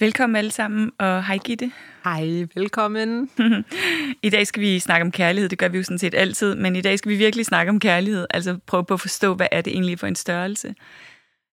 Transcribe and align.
Velkommen 0.00 0.36
alle 0.36 0.50
sammen, 0.50 0.92
og 0.98 1.24
hej 1.24 1.38
Gitte. 1.38 1.72
Hej, 2.04 2.46
velkommen. 2.54 3.30
I 4.22 4.30
dag 4.30 4.46
skal 4.46 4.60
vi 4.62 4.78
snakke 4.78 5.04
om 5.04 5.12
kærlighed, 5.12 5.48
det 5.48 5.58
gør 5.58 5.68
vi 5.68 5.78
jo 5.78 5.82
sådan 5.82 5.98
set 5.98 6.14
altid, 6.14 6.54
men 6.54 6.76
i 6.76 6.80
dag 6.80 6.98
skal 6.98 7.10
vi 7.10 7.16
virkelig 7.16 7.46
snakke 7.46 7.70
om 7.70 7.80
kærlighed, 7.80 8.26
altså 8.30 8.58
prøve 8.66 8.84
på 8.84 8.94
at 8.94 9.00
forstå, 9.00 9.34
hvad 9.34 9.46
er 9.52 9.60
det 9.60 9.72
egentlig 9.72 9.98
for 9.98 10.06
en 10.06 10.14
størrelse. 10.16 10.74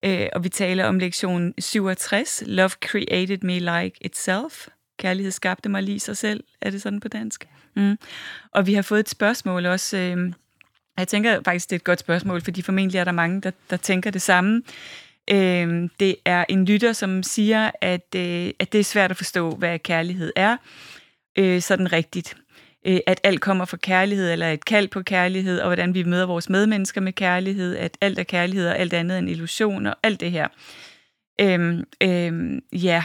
Øh, 0.06 0.28
og 0.34 0.44
vi 0.44 0.50
taler 0.50 0.86
om 0.86 1.00
lektion 1.00 1.54
67, 1.58 2.44
Love 2.46 2.70
created 2.70 3.38
me 3.42 3.60
like 3.60 3.98
itself. 4.02 4.68
Kærlighed 5.00 5.32
skabte 5.32 5.70
mig 5.70 5.84
lige 5.84 6.00
sig 6.00 6.18
selv, 6.18 6.44
er 6.62 6.70
det 6.70 6.82
sådan 6.82 7.00
på 7.00 7.08
dansk? 7.08 7.48
Mm. 7.76 7.98
Og 8.52 8.68
vi 8.68 8.74
har 8.74 8.82
fået 8.82 9.00
et 9.00 9.10
spørgsmål 9.10 9.66
også, 9.66 9.98
øh, 9.98 10.34
jeg 10.98 11.08
tænker 11.08 11.40
faktisk, 11.46 11.70
det 11.70 11.76
er 11.76 11.80
et 11.80 11.84
godt 11.84 12.00
spørgsmål, 12.00 12.42
fordi 12.42 12.62
formentlig 12.62 13.00
er 13.00 13.04
der 13.04 13.12
mange, 13.12 13.42
der, 13.42 13.52
der 13.70 13.78
tænker 13.78 14.12
det 14.12 14.22
samme. 14.22 14.62
Øh, 15.32 15.90
det 16.00 16.16
er 16.26 16.46
en 16.50 16.66
lytter, 16.66 16.94
som 16.94 17.24
siger, 17.24 17.72
at, 17.82 18.16
øh, 18.16 18.50
at 18.60 18.72
det 18.72 18.80
er 18.80 18.84
svært 18.84 19.12
at 19.12 19.18
forstå, 19.18 19.52
hvad 19.52 19.80
kærlighed 19.80 20.34
er, 20.36 20.58
øh, 21.38 21.62
sådan 21.62 21.94
rigtigt. 21.94 22.38
Øh, 22.88 23.00
at 23.08 23.20
alt 23.24 23.42
kommer 23.42 23.66
fra 23.66 23.78
kærlighed, 23.78 24.32
eller 24.32 24.52
et 24.52 24.66
kald 24.66 24.88
på 24.88 25.04
kærlighed, 25.04 25.60
og 25.60 25.68
hvordan 25.68 25.94
vi 25.94 26.04
møder 26.04 26.26
vores 26.26 26.50
medmennesker 26.50 27.02
med 27.02 27.14
kærlighed, 27.14 27.76
at 27.78 27.98
alt 28.02 28.20
er 28.20 28.24
kærlighed, 28.24 28.68
og 28.68 28.80
alt 28.80 28.94
andet 28.94 29.16
er 29.16 29.20
en 29.20 29.30
illusion, 29.30 29.86
og 29.86 29.96
alt 30.04 30.20
det 30.20 30.32
her. 30.32 30.48
Øh, 31.42 31.84
øh, 32.04 32.62
ja, 32.72 33.04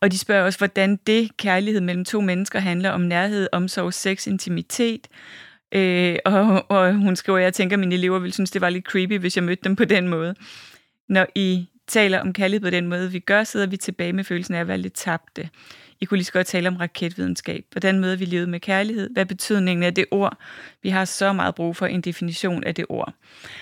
og 0.00 0.12
de 0.12 0.18
spørger 0.18 0.44
også, 0.44 0.58
hvordan 0.58 0.96
det 0.96 1.36
kærlighed 1.36 1.80
mellem 1.80 2.04
to 2.04 2.20
mennesker 2.20 2.58
handler 2.58 2.90
om 2.90 3.00
nærhed, 3.00 3.48
omsorg, 3.52 3.94
sex, 3.94 4.26
intimitet. 4.26 5.08
Øh, 5.74 6.16
og, 6.24 6.70
og 6.70 6.94
hun 6.94 7.16
skriver, 7.16 7.38
at 7.38 7.44
jeg 7.44 7.54
tænker, 7.54 7.76
at 7.76 7.80
mine 7.80 7.94
elever 7.94 8.18
ville 8.18 8.32
synes, 8.32 8.50
det 8.50 8.60
var 8.60 8.70
lidt 8.70 8.84
creepy, 8.84 9.18
hvis 9.18 9.36
jeg 9.36 9.44
mødte 9.44 9.64
dem 9.64 9.76
på 9.76 9.84
den 9.84 10.08
måde 10.08 10.34
når 11.10 11.26
I 11.34 11.68
taler 11.86 12.20
om 12.20 12.32
kærlighed 12.32 12.60
på 12.60 12.70
den 12.70 12.86
måde, 12.86 13.12
vi 13.12 13.18
gør, 13.18 13.44
sidder 13.44 13.66
vi 13.66 13.76
tilbage 13.76 14.12
med 14.12 14.24
følelsen 14.24 14.54
af 14.54 14.60
at 14.60 14.68
være 14.68 14.78
lidt 14.78 14.94
tabte. 14.94 15.48
I 16.00 16.04
kunne 16.04 16.18
lige 16.18 16.24
så 16.24 16.32
godt 16.32 16.46
tale 16.46 16.68
om 16.68 16.76
raketvidenskab. 16.76 17.64
Hvordan 17.72 18.00
møder 18.00 18.16
vi 18.16 18.24
livet 18.24 18.48
med 18.48 18.60
kærlighed? 18.60 19.10
Hvad 19.10 19.22
er 19.22 19.24
betydningen 19.26 19.82
af 19.82 19.94
det 19.94 20.04
ord? 20.10 20.36
Vi 20.82 20.88
har 20.88 21.04
så 21.04 21.32
meget 21.32 21.54
brug 21.54 21.76
for 21.76 21.86
en 21.86 22.00
definition 22.00 22.64
af 22.64 22.74
det 22.74 22.84
ord. 22.88 23.12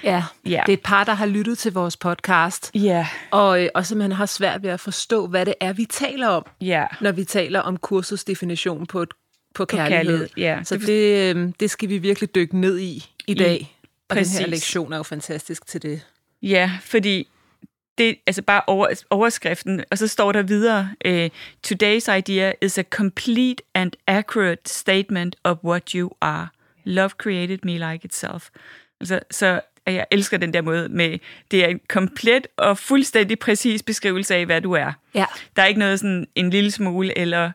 Ja, 0.04 0.24
ja. 0.46 0.62
det 0.66 0.72
er 0.72 0.76
et 0.76 0.82
par, 0.84 1.04
der 1.04 1.12
har 1.12 1.26
lyttet 1.26 1.58
til 1.58 1.72
vores 1.72 1.96
podcast. 1.96 2.70
Ja. 2.74 3.08
Og, 3.30 3.64
øh, 3.64 3.68
og 3.74 3.86
simpelthen 3.86 4.12
har 4.12 4.26
svært 4.26 4.62
ved 4.62 4.70
at 4.70 4.80
forstå, 4.80 5.26
hvad 5.26 5.46
det 5.46 5.54
er, 5.60 5.72
vi 5.72 5.84
taler 5.84 6.28
om, 6.28 6.46
ja. 6.60 6.86
når 7.00 7.12
vi 7.12 7.24
taler 7.24 7.60
om 7.60 7.76
kursusdefinition 7.76 8.86
på, 8.86 9.02
et, 9.02 9.08
på, 9.54 9.64
på 9.64 9.76
kærlighed. 9.76 9.96
kærlighed. 9.96 10.28
Ja. 10.36 10.60
Så 10.64 10.76
det, 10.76 11.36
øh, 11.36 11.52
det 11.60 11.70
skal 11.70 11.88
vi 11.88 11.98
virkelig 11.98 12.34
dykke 12.34 12.60
ned 12.60 12.78
i 12.78 13.04
i 13.26 13.34
dag. 13.34 13.60
I, 13.60 13.68
og 14.08 14.14
præcis. 14.14 14.36
den 14.36 14.44
her 14.44 14.50
lektion 14.50 14.92
er 14.92 14.96
jo 14.96 15.02
fantastisk 15.02 15.66
til 15.66 15.82
det. 15.82 16.00
Ja, 16.42 16.72
fordi 16.82 17.28
det 17.98 18.16
altså 18.26 18.42
bare 18.42 18.62
over, 18.66 19.02
overskriften, 19.10 19.84
og 19.90 19.98
så 19.98 20.06
står 20.08 20.32
der 20.32 20.42
videre, 20.42 20.90
uh, 21.08 21.26
Today's 21.66 22.12
idea 22.16 22.52
is 22.62 22.78
a 22.78 22.82
complete 22.82 23.62
and 23.74 23.92
accurate 24.06 24.62
statement 24.66 25.36
of 25.44 25.56
what 25.64 25.90
you 25.90 26.10
are. 26.20 26.48
Love 26.84 27.08
created 27.10 27.58
me 27.62 27.72
like 27.72 28.04
itself. 28.04 28.48
Altså, 29.00 29.20
så 29.30 29.60
jeg 29.86 30.06
elsker 30.10 30.36
den 30.38 30.52
der 30.54 30.62
måde 30.62 30.88
med, 30.88 31.18
det 31.50 31.64
er 31.64 31.68
en 31.68 31.80
komplet 31.88 32.46
og 32.56 32.78
fuldstændig 32.78 33.38
præcis 33.38 33.82
beskrivelse 33.82 34.34
af, 34.34 34.46
hvad 34.46 34.60
du 34.60 34.72
er. 34.72 34.92
Ja. 35.14 35.24
Der 35.56 35.62
er 35.62 35.66
ikke 35.66 35.78
noget 35.80 36.00
sådan 36.00 36.26
en 36.34 36.50
lille 36.50 36.70
smule, 36.70 37.18
eller 37.18 37.50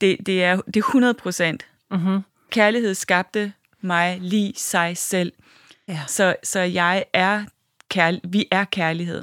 det, 0.00 0.16
det, 0.26 0.44
er, 0.44 0.56
det 0.56 0.76
er 0.76 0.80
100 0.80 1.14
procent. 1.14 1.66
Mm-hmm. 1.90 2.20
Kærlighed 2.50 2.94
skabte 2.94 3.52
mig 3.80 4.18
lige 4.20 4.52
sig 4.56 4.96
selv. 4.96 5.32
Ja. 5.88 6.00
Så, 6.06 6.36
så 6.42 6.60
jeg 6.60 7.04
er 7.12 7.44
kærl- 7.94 8.20
vi 8.28 8.46
er 8.50 8.64
kærlighed. 8.64 9.22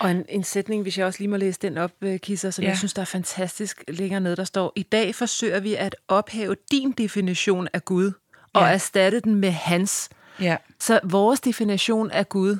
Og 0.00 0.10
en, 0.10 0.24
en 0.28 0.44
sætning, 0.44 0.82
hvis 0.82 0.98
jeg 0.98 1.06
også 1.06 1.20
lige 1.20 1.28
må 1.28 1.36
læse 1.36 1.58
den 1.62 1.78
op, 1.78 1.92
øh, 2.00 2.20
Kisser, 2.20 2.50
som 2.50 2.62
ja. 2.62 2.68
jeg 2.68 2.78
synes, 2.78 2.94
der 2.94 3.02
er 3.02 3.06
fantastisk 3.06 3.84
længere 3.88 4.20
ned, 4.20 4.36
der 4.36 4.44
står, 4.44 4.72
I 4.76 4.82
dag 4.82 5.14
forsøger 5.14 5.60
vi 5.60 5.74
at 5.74 5.96
ophæve 6.08 6.56
din 6.70 6.92
definition 6.92 7.68
af 7.72 7.84
Gud, 7.84 8.12
og 8.52 8.62
ja. 8.62 8.68
erstatte 8.68 9.20
den 9.20 9.34
med 9.34 9.50
hans. 9.50 10.10
Ja. 10.40 10.56
Så 10.80 11.00
vores 11.04 11.40
definition 11.40 12.10
af 12.10 12.28
Gud, 12.28 12.56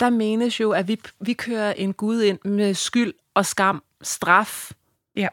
der 0.00 0.10
menes 0.10 0.60
jo, 0.60 0.72
at 0.72 0.88
vi, 0.88 1.00
vi 1.20 1.32
kører 1.32 1.72
en 1.72 1.92
Gud 1.92 2.22
ind 2.22 2.38
med 2.44 2.74
skyld 2.74 3.14
og 3.34 3.46
skam, 3.46 3.82
straf. 4.02 4.70
Ja. 5.16 5.28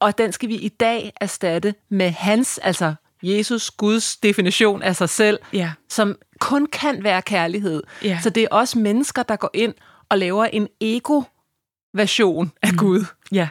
Og 0.00 0.18
den 0.18 0.32
skal 0.32 0.48
vi 0.48 0.54
i 0.54 0.68
dag 0.68 1.12
erstatte 1.20 1.74
med 1.88 2.10
hans, 2.10 2.58
altså 2.58 2.94
Jesus, 3.22 3.70
Guds 3.70 4.16
definition 4.16 4.82
af 4.82 4.96
sig 4.96 5.08
selv, 5.08 5.38
ja. 5.52 5.72
som 5.88 6.16
kun 6.40 6.66
kan 6.66 7.04
være 7.04 7.22
kærlighed. 7.22 7.82
Ja. 8.02 8.18
Så 8.22 8.30
det 8.30 8.42
er 8.42 8.48
også 8.50 8.78
mennesker, 8.78 9.22
der 9.22 9.36
går 9.36 9.50
ind 9.54 9.74
og 10.08 10.18
laver 10.18 10.44
en 10.44 10.68
ego-version 10.80 12.52
af 12.62 12.72
mm. 12.72 12.78
Gud. 12.78 13.04
Ja. 13.32 13.48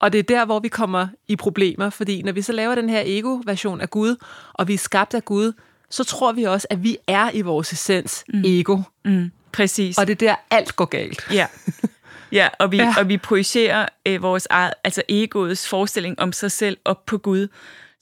Og 0.00 0.12
det 0.12 0.18
er 0.18 0.22
der, 0.22 0.44
hvor 0.44 0.60
vi 0.60 0.68
kommer 0.68 1.08
i 1.28 1.36
problemer, 1.36 1.90
fordi 1.90 2.22
når 2.22 2.32
vi 2.32 2.42
så 2.42 2.52
laver 2.52 2.74
den 2.74 2.88
her 2.88 3.02
ego-version 3.06 3.80
af 3.80 3.90
Gud, 3.90 4.16
og 4.52 4.68
vi 4.68 4.74
er 4.74 4.78
skabt 4.78 5.14
af 5.14 5.24
Gud, 5.24 5.52
så 5.90 6.04
tror 6.04 6.32
vi 6.32 6.44
også, 6.44 6.66
at 6.70 6.82
vi 6.82 6.96
er 7.06 7.30
i 7.34 7.40
vores 7.40 7.72
essens 7.72 8.24
mm. 8.28 8.42
ego. 8.44 8.78
Mm. 9.04 9.30
Præcis. 9.52 9.98
Og 9.98 10.06
det 10.06 10.22
er 10.22 10.26
der, 10.26 10.34
alt 10.50 10.76
går 10.76 10.84
galt. 10.84 11.26
Ja. 11.32 11.46
Ja, 12.32 12.48
og 12.58 12.72
vi, 12.72 12.76
ja. 12.76 12.94
og 12.98 13.08
vi 13.08 13.16
projicerer 13.16 13.88
øh, 14.06 14.22
vores 14.22 14.46
eget, 14.50 14.74
altså 14.84 15.02
egoets 15.08 15.68
forestilling 15.68 16.20
om 16.20 16.32
sig 16.32 16.52
selv 16.52 16.78
op 16.84 17.06
på 17.06 17.18
Gud 17.18 17.48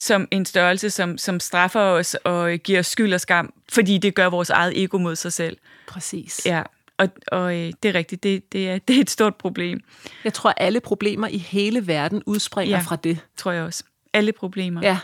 som 0.01 0.29
en 0.31 0.45
størrelse, 0.45 0.91
som, 0.91 1.19
som 1.19 1.41
straffer 1.41 1.81
os 1.81 2.15
og 2.15 2.51
giver 2.51 2.79
os 2.79 2.87
skyld 2.87 3.15
og 3.15 3.21
skam, 3.21 3.53
fordi 3.73 3.99
det 3.99 4.15
gør 4.15 4.27
vores 4.27 4.51
eget 4.51 4.83
ego 4.83 4.99
mod 4.99 5.17
sig 5.17 5.33
selv. 5.33 5.57
Præcis. 5.87 6.47
Ja, 6.47 6.63
og, 6.99 7.09
og 7.32 7.56
øh, 7.56 7.72
det 7.82 7.88
er 7.88 7.94
rigtigt, 7.94 8.22
det, 8.22 8.53
det, 8.53 8.69
er, 8.69 8.78
det 8.88 8.97
er 8.97 9.00
et 9.00 9.10
stort 9.10 9.37
problem. 9.37 9.81
Jeg 10.25 10.32
tror, 10.32 10.50
at 10.50 10.56
alle 10.56 10.81
problemer 10.81 11.28
i 11.28 11.38
hele 11.38 11.87
verden 11.87 12.22
udspringer 12.27 12.77
ja, 12.77 12.82
fra 12.82 12.97
det. 12.97 13.19
tror 13.37 13.53
jeg 13.53 13.65
også. 13.65 13.84
Alle 14.12 14.32
problemer. 14.32 14.81
Ja. 14.82 14.99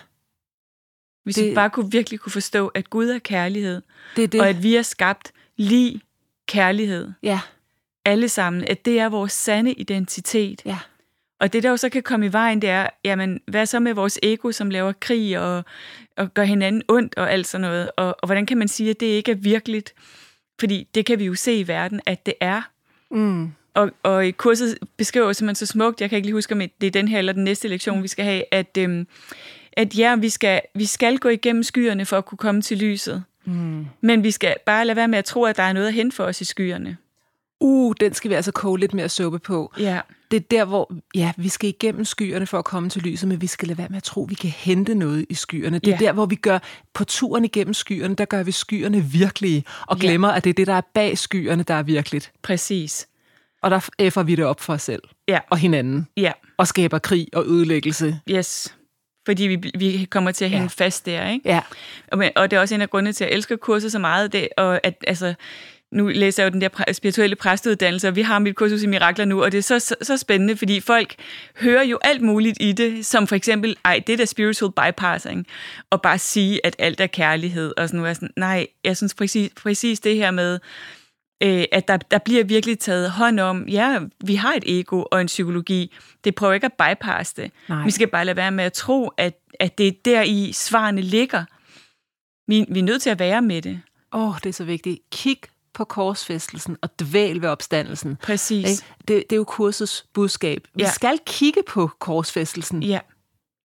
Hvis 1.25 1.35
det, 1.35 1.51
vi 1.51 1.55
bare 1.55 1.71
kunne 1.71 1.91
virkelig 1.91 2.21
kunne 2.21 2.33
forstå, 2.33 2.69
at 2.69 2.91
Gud 2.91 3.09
er 3.09 3.19
kærlighed, 3.19 3.83
det 4.17 4.33
det. 4.33 4.41
og 4.41 4.49
at 4.49 4.63
vi 4.63 4.77
er 4.77 4.83
skabt 4.83 5.33
lige 5.57 6.01
kærlighed. 6.49 7.13
Ja. 7.23 7.41
Alle 8.05 8.29
sammen. 8.29 8.65
At 8.65 8.85
det 8.85 9.01
er 9.01 9.09
vores 9.09 9.33
sande 9.33 9.73
identitet. 9.73 10.63
Ja. 10.65 10.79
Og 11.41 11.53
det, 11.53 11.63
der 11.63 11.71
jo 11.71 11.77
så 11.77 11.89
kan 11.89 12.03
komme 12.03 12.27
i 12.27 12.33
vejen, 12.33 12.63
det 12.63 12.71
er, 12.71 12.87
jamen, 13.05 13.41
hvad 13.47 13.67
så 13.67 13.81
med 13.81 13.95
vores 13.95 14.19
ego, 14.23 14.53
som 14.53 14.71
laver 14.71 14.93
krig 14.93 15.39
og, 15.39 15.65
og 16.17 16.35
gør 16.35 16.43
hinanden 16.43 16.83
ondt 16.89 17.15
og 17.17 17.33
alt 17.33 17.47
sådan 17.47 17.61
noget? 17.61 17.91
Og, 17.97 18.07
og 18.07 18.27
hvordan 18.27 18.47
kan 18.47 18.59
man 18.59 18.69
sige, 18.69 18.91
at 18.91 19.01
det 19.01 19.07
ikke 19.07 19.31
er 19.31 19.37
virkeligt? 19.37 19.95
Fordi 20.61 20.89
det 20.95 21.07
kan 21.07 21.19
vi 21.19 21.25
jo 21.25 21.35
se 21.35 21.57
i 21.57 21.69
verden, 21.69 22.01
at 22.07 22.27
det 22.27 22.35
er. 22.41 22.63
Mm. 23.11 23.53
Og, 23.75 23.91
og 24.03 24.27
i 24.27 24.31
kurset 24.31 24.79
beskriver 24.97 25.33
simpelthen 25.33 25.67
så 25.67 25.73
smukt, 25.73 26.01
jeg 26.01 26.11
kan 26.11 26.17
ikke 26.17 26.27
lige 26.27 26.35
huske, 26.35 26.55
om 26.55 26.61
det 26.81 26.87
er 26.87 26.91
den 26.91 27.09
her 27.09 27.19
eller 27.19 27.33
den 27.33 27.45
næste 27.45 27.69
lektion, 27.69 28.03
vi 28.03 28.09
skal 28.09 28.25
have, 28.25 28.45
at, 28.51 28.77
øhm, 28.79 29.07
at 29.73 29.99
ja, 29.99 30.17
vi 30.17 30.29
skal, 30.29 30.61
vi 30.75 30.87
skal 30.87 31.19
gå 31.19 31.29
igennem 31.29 31.63
skyerne 31.63 32.05
for 32.07 32.19
at 32.19 32.25
kunne 32.25 32.39
komme 32.39 32.63
til 32.63 32.79
lyset. 32.79 33.25
Mm. 33.45 33.87
Men 34.01 34.25
vi 34.25 34.31
skal 34.31 34.57
bare 34.67 34.85
lade 34.85 34.97
være 34.97 35.09
med 35.09 35.19
at 35.19 35.25
tro, 35.25 35.45
at 35.45 35.57
der 35.57 35.63
er 35.63 35.73
noget 35.73 35.87
at 35.87 35.95
hente 35.95 36.17
for 36.17 36.25
os 36.25 36.41
i 36.41 36.45
skyerne. 36.45 36.97
Uh, 37.61 37.95
den 38.01 38.15
skal 38.15 38.31
vi 38.31 38.35
altså 38.35 38.53
koge 38.53 38.79
lidt 38.79 38.95
mere 38.95 39.09
suppe 39.09 39.39
på. 39.39 39.73
Ja. 39.79 40.01
Det 40.31 40.37
er 40.37 40.41
der, 40.51 40.65
hvor 40.65 40.93
ja, 41.15 41.33
vi 41.37 41.49
skal 41.49 41.69
igennem 41.69 42.05
skyerne 42.05 42.47
for 42.47 42.59
at 42.59 42.65
komme 42.65 42.89
til 42.89 43.03
lyset, 43.03 43.29
men 43.29 43.41
vi 43.41 43.47
skal 43.47 43.69
lade 43.69 43.79
være 43.79 43.89
med 43.89 43.97
at 43.97 44.03
tro, 44.03 44.25
at 44.25 44.31
vi 44.31 44.35
kan 44.35 44.51
hente 44.51 44.95
noget 44.95 45.27
i 45.29 45.35
skyerne. 45.35 45.79
Det 45.79 45.93
er 45.93 45.99
ja. 46.01 46.07
der, 46.07 46.13
hvor 46.13 46.27
vi 46.27 46.35
gør 46.35 46.59
på 46.95 47.05
turen 47.05 47.45
igennem 47.45 47.75
skyerne, 47.75 48.15
der 48.15 48.25
gør 48.25 48.43
vi 48.43 48.53
skyerne 48.53 49.05
virkelige, 49.05 49.65
og 49.87 49.99
glemmer, 49.99 50.29
ja. 50.29 50.37
at 50.37 50.45
det 50.45 50.51
er 50.51 50.55
det, 50.55 50.67
der 50.67 50.75
er 50.75 50.81
bag 50.95 51.19
skyerne, 51.19 51.63
der 51.63 51.75
er 51.75 51.83
virkeligt. 51.83 52.33
Præcis. 52.43 53.09
Og 53.63 53.71
der 53.71 53.89
effer 53.99 54.23
vi 54.23 54.35
det 54.35 54.45
op 54.45 54.61
for 54.61 54.73
os 54.73 54.83
selv 54.83 55.03
ja. 55.29 55.39
og 55.51 55.59
hinanden. 55.59 56.07
Ja. 56.17 56.33
Og 56.57 56.67
skaber 56.67 56.99
krig 56.99 57.29
og 57.33 57.47
ødelæggelse. 57.47 58.21
Yes. 58.31 58.75
fordi 59.27 59.43
vi, 59.43 59.71
vi 59.79 60.07
kommer 60.11 60.31
til 60.33 60.45
at 60.45 60.51
hænge 60.51 60.71
ja. 60.79 60.85
fast 60.85 61.07
der, 61.07 61.29
ikke? 61.29 61.49
Ja. 61.49 61.61
Og, 62.13 62.25
og 62.37 62.51
det 62.51 62.57
er 62.57 62.61
også 62.61 62.75
en 62.75 62.81
af 62.81 62.91
grundene 62.91 63.13
til, 63.13 63.25
at 63.25 63.31
jeg 63.31 63.37
elsker 63.37 63.57
kurset 63.57 63.93
så 63.93 63.99
meget, 63.99 64.33
det, 64.33 64.49
og 64.57 64.81
at, 64.83 65.05
altså, 65.07 65.35
nu 65.93 66.09
læser 66.09 66.43
jeg 66.43 66.51
jo 66.51 66.53
den 66.53 66.61
der 66.61 66.93
spirituelle 66.93 67.37
præsteuddannelse, 67.37 68.09
og 68.09 68.17
vi 68.17 68.23
har 68.23 68.39
mit 68.39 68.57
kursus 68.57 68.83
i 68.83 68.87
mirakler 68.87 69.25
nu, 69.25 69.43
og 69.43 69.53
det 69.53 69.59
er 69.59 69.63
så, 69.63 69.79
så, 69.79 69.95
så 70.03 70.17
spændende, 70.17 70.57
fordi 70.57 70.81
folk 70.81 71.15
hører 71.61 71.83
jo 71.83 71.99
alt 72.03 72.23
muligt 72.23 72.57
i 72.61 72.73
det, 72.73 73.07
som 73.07 73.27
for 73.27 73.37
eksempel, 73.37 73.77
ej, 73.85 74.03
det 74.07 74.19
der 74.19 74.25
spiritual 74.25 74.73
bypassing, 74.73 75.47
og 75.91 76.03
bare 76.03 76.19
sige, 76.19 76.67
at 76.67 76.77
alt 76.79 77.01
er 77.01 77.07
kærlighed, 77.07 77.73
og 77.77 77.89
sådan 77.89 78.01
noget. 78.01 78.17
Sådan, 78.17 78.31
nej, 78.37 78.67
jeg 78.85 78.97
synes 78.97 79.15
præcis, 79.15 79.51
præcis 79.57 80.01
det 80.01 80.17
her 80.17 80.31
med, 80.31 80.59
øh, 81.43 81.65
at 81.73 81.89
der, 81.89 81.97
der 81.97 82.19
bliver 82.19 82.45
virkelig 82.45 82.79
taget 82.79 83.11
hånd 83.11 83.41
om, 83.41 83.69
ja, 83.69 84.01
vi 84.25 84.35
har 84.35 84.55
et 84.55 84.65
ego 84.67 85.05
og 85.11 85.21
en 85.21 85.27
psykologi, 85.27 85.95
det 86.25 86.35
prøver 86.35 86.53
ikke 86.53 86.67
at 86.67 86.73
bypasse 86.73 87.35
det. 87.37 87.51
Nej. 87.69 87.85
Vi 87.85 87.91
skal 87.91 88.09
bare 88.09 88.25
lade 88.25 88.37
være 88.37 88.51
med 88.51 88.65
at 88.65 88.73
tro, 88.73 89.09
at, 89.17 89.39
at 89.61 89.79
det 89.79 89.89
er 89.89 89.93
der 90.05 90.23
i 90.23 90.53
svarene 90.53 91.01
ligger. 91.01 91.45
Vi, 92.47 92.65
vi 92.69 92.79
er 92.79 92.85
nødt 92.85 93.03
til 93.03 93.11
at 93.11 93.19
være 93.19 93.43
med 93.43 93.63
det. 93.63 93.81
Åh, 94.13 94.29
oh, 94.29 94.35
det 94.45 94.49
er 94.49 94.53
så 94.53 94.65
vigtigt. 94.65 95.01
Kig 95.13 95.39
på 95.75 95.85
korsfæstelsen 95.85 96.77
og 96.83 97.01
dvæl 97.01 97.43
ved 97.43 97.49
opstandelsen. 97.49 98.19
Præcis. 98.23 98.85
Det, 98.99 99.09
det 99.09 99.33
er 99.33 99.37
jo 99.37 99.45
kursets 99.45 100.07
budskab. 100.15 100.67
Vi 100.75 100.83
ja. 100.83 100.91
skal 100.91 101.19
kigge 101.27 101.63
på 101.69 101.91
korsfæstelsen. 101.99 102.83
Ja. 102.83 102.99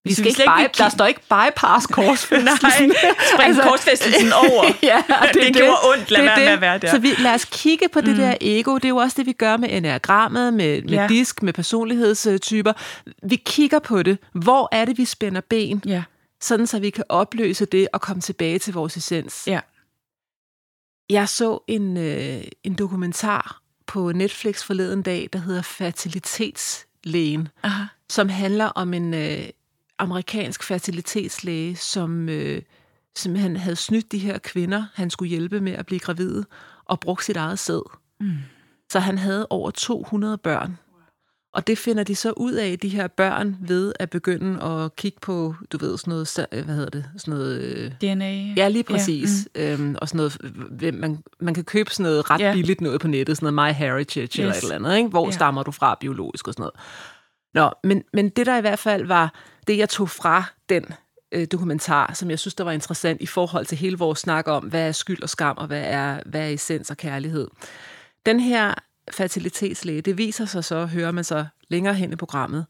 Vi 0.06 0.14
skal 0.14 0.28
ikke 0.28 0.44
by, 0.44 0.68
der 0.78 0.90
står 0.90 1.06
ikke 1.06 1.22
bypass 1.22 1.88
korsfæstelsen. 1.88 2.88
Nej, 2.88 3.16
spring 3.34 3.48
altså, 3.48 3.62
korsfæstelsen 3.62 4.34
over. 4.34 4.66
ja, 4.84 5.04
det, 5.08 5.34
det, 5.34 5.44
det 5.44 5.56
gjorde 5.56 5.78
ondt, 5.92 6.12
lad 6.12 6.24
være 6.24 6.40
med 6.40 6.48
at 6.48 6.62
være 6.62 6.78
der. 6.78 6.92
Så 6.92 7.00
vi, 7.00 7.10
lad 7.20 7.34
os 7.34 7.46
kigge 7.46 7.90
på 7.90 8.02
det 8.02 8.10
mm. 8.10 8.16
der 8.16 8.36
ego. 8.42 8.76
Det 8.76 8.86
er 8.86 8.90
jo 8.90 8.98
også 8.98 9.16
det, 9.18 9.26
vi 9.26 9.32
gør 9.32 9.58
med 9.58 9.70
enagrammet, 9.72 10.54
med, 10.54 10.82
med 10.82 10.90
ja. 10.90 11.08
disk, 11.08 11.44
med 11.44 11.54
personlighedstyper. 11.54 12.74
Vi 13.24 13.36
kigger 13.36 13.80
på 13.80 14.04
det. 14.04 14.18
Hvor 14.34 14.70
er 14.72 14.86
det, 14.86 14.98
vi 14.98 15.06
spænder 15.06 15.42
ben? 15.50 15.82
Ja. 15.86 16.04
Sådan, 16.42 16.68
så 16.68 16.80
vi 16.80 16.90
kan 16.90 17.04
opløse 17.10 17.66
det 17.66 17.88
og 17.94 18.02
komme 18.02 18.22
tilbage 18.22 18.60
til 18.60 18.74
vores 18.74 18.98
essens. 18.98 19.44
Ja. 19.48 19.60
Jeg 21.10 21.30
så 21.30 21.60
en, 21.68 21.98
øh, 21.98 22.44
en 22.64 22.74
dokumentar 22.74 23.62
på 23.88 24.12
Netflix 24.12 24.64
forleden 24.64 25.02
dag, 25.02 25.30
der 25.34 25.40
hedder 25.40 25.62
Fertilitetslægen, 25.62 27.48
Aha. 27.64 27.84
som 28.10 28.30
handler 28.30 28.66
om 28.66 28.94
en 28.94 29.14
øh, 29.14 29.50
amerikansk 30.00 30.64
fertilitetslæge, 30.64 31.76
som 31.76 32.30
øh, 32.30 32.62
simpelthen 33.16 33.58
havde 33.58 33.76
snydt 33.76 34.12
de 34.12 34.18
her 34.18 34.38
kvinder, 34.38 34.86
han 34.94 35.10
skulle 35.10 35.30
hjælpe 35.30 35.62
med 35.62 35.72
at 35.72 35.86
blive 35.86 36.00
gravide, 36.00 36.46
og 36.86 37.00
brugt 37.00 37.26
sit 37.26 37.38
eget 37.38 37.60
sæd. 37.60 37.90
Mm. 38.20 38.38
Så 38.92 39.00
han 39.00 39.18
havde 39.18 39.48
over 39.50 39.72
200 39.72 40.38
børn. 40.38 40.78
Og 41.56 41.68
det 41.68 41.78
finder 41.78 42.04
de 42.04 42.16
så 42.16 42.34
ud 42.38 42.54
af, 42.54 42.80
de 42.80 42.90
her 42.90 43.08
børn, 43.08 43.58
ved 43.60 43.94
at 44.00 44.10
begynde 44.10 44.64
at 44.64 44.96
kigge 44.96 45.20
på, 45.22 45.56
du 45.72 45.78
ved, 45.78 45.98
sådan 45.98 46.12
noget, 46.12 46.48
hvad 46.66 46.76
hedder 46.76 46.90
det? 46.90 47.06
Sådan 47.18 47.34
noget, 47.34 47.62
øh, 47.62 47.92
DNA. 48.02 48.54
Ja, 48.58 48.68
lige 48.68 48.84
præcis. 48.84 49.48
Ja, 49.56 49.78
mm. 49.78 49.84
øhm, 49.84 49.96
og 50.02 50.10
sådan 50.10 50.18
noget, 50.18 50.94
man, 50.94 51.24
man 51.40 51.54
kan 51.54 51.64
købe 51.64 51.92
sådan 51.92 52.04
noget 52.04 52.30
ret 52.30 52.42
ja. 52.42 52.54
billigt 52.54 52.82
noget 52.82 53.02
på 53.02 53.08
nettet, 53.08 53.38
sådan 53.38 53.54
noget 53.54 53.74
My 53.74 53.78
Heritage 53.78 54.26
yes. 54.26 54.40
eller 54.40 54.54
et 54.54 54.62
eller 54.62 54.76
andet, 54.76 54.98
ikke? 54.98 55.10
Hvor 55.10 55.26
ja. 55.26 55.32
stammer 55.32 55.64
du 55.64 55.72
fra 55.72 55.98
biologisk 56.00 56.48
og 56.48 56.54
sådan 56.54 56.62
noget. 56.62 56.76
Nå, 57.54 57.72
men, 57.84 58.04
men 58.14 58.30
det 58.30 58.46
der 58.46 58.58
i 58.58 58.62
hvert 58.62 58.80
fald 58.80 59.06
var, 59.06 59.34
det 59.68 59.78
jeg 59.78 59.90
tog 59.90 60.10
fra 60.10 60.44
den 60.70 60.86
øh, 61.32 61.48
dokumentar, 61.52 62.14
som 62.14 62.30
jeg 62.30 62.40
synes, 62.40 62.56
der 62.56 62.64
var 62.64 62.72
interessant 62.72 63.22
i 63.22 63.26
forhold 63.26 63.66
til 63.66 63.78
hele 63.78 63.98
vores 63.98 64.20
snak 64.20 64.48
om, 64.48 64.64
hvad 64.64 64.88
er 64.88 64.92
skyld 64.92 65.24
og 65.24 65.30
skam, 65.30 65.58
og 65.58 65.68
hvad 65.68 65.84
er, 65.86 66.20
hvad 66.26 66.42
er 66.42 66.50
essens 66.50 66.92
og 66.92 66.98
kærlighed. 66.98 67.48
Den 68.26 68.40
her 68.40 68.74
fertilitetslæge, 69.12 70.02
det 70.02 70.18
viser 70.18 70.46
sig 70.46 70.64
så, 70.64 70.86
hører 70.86 71.12
man 71.12 71.24
så 71.24 71.46
længere 71.68 71.94
hen 71.94 72.14
i 72.14 72.16
programmet, 72.16 72.66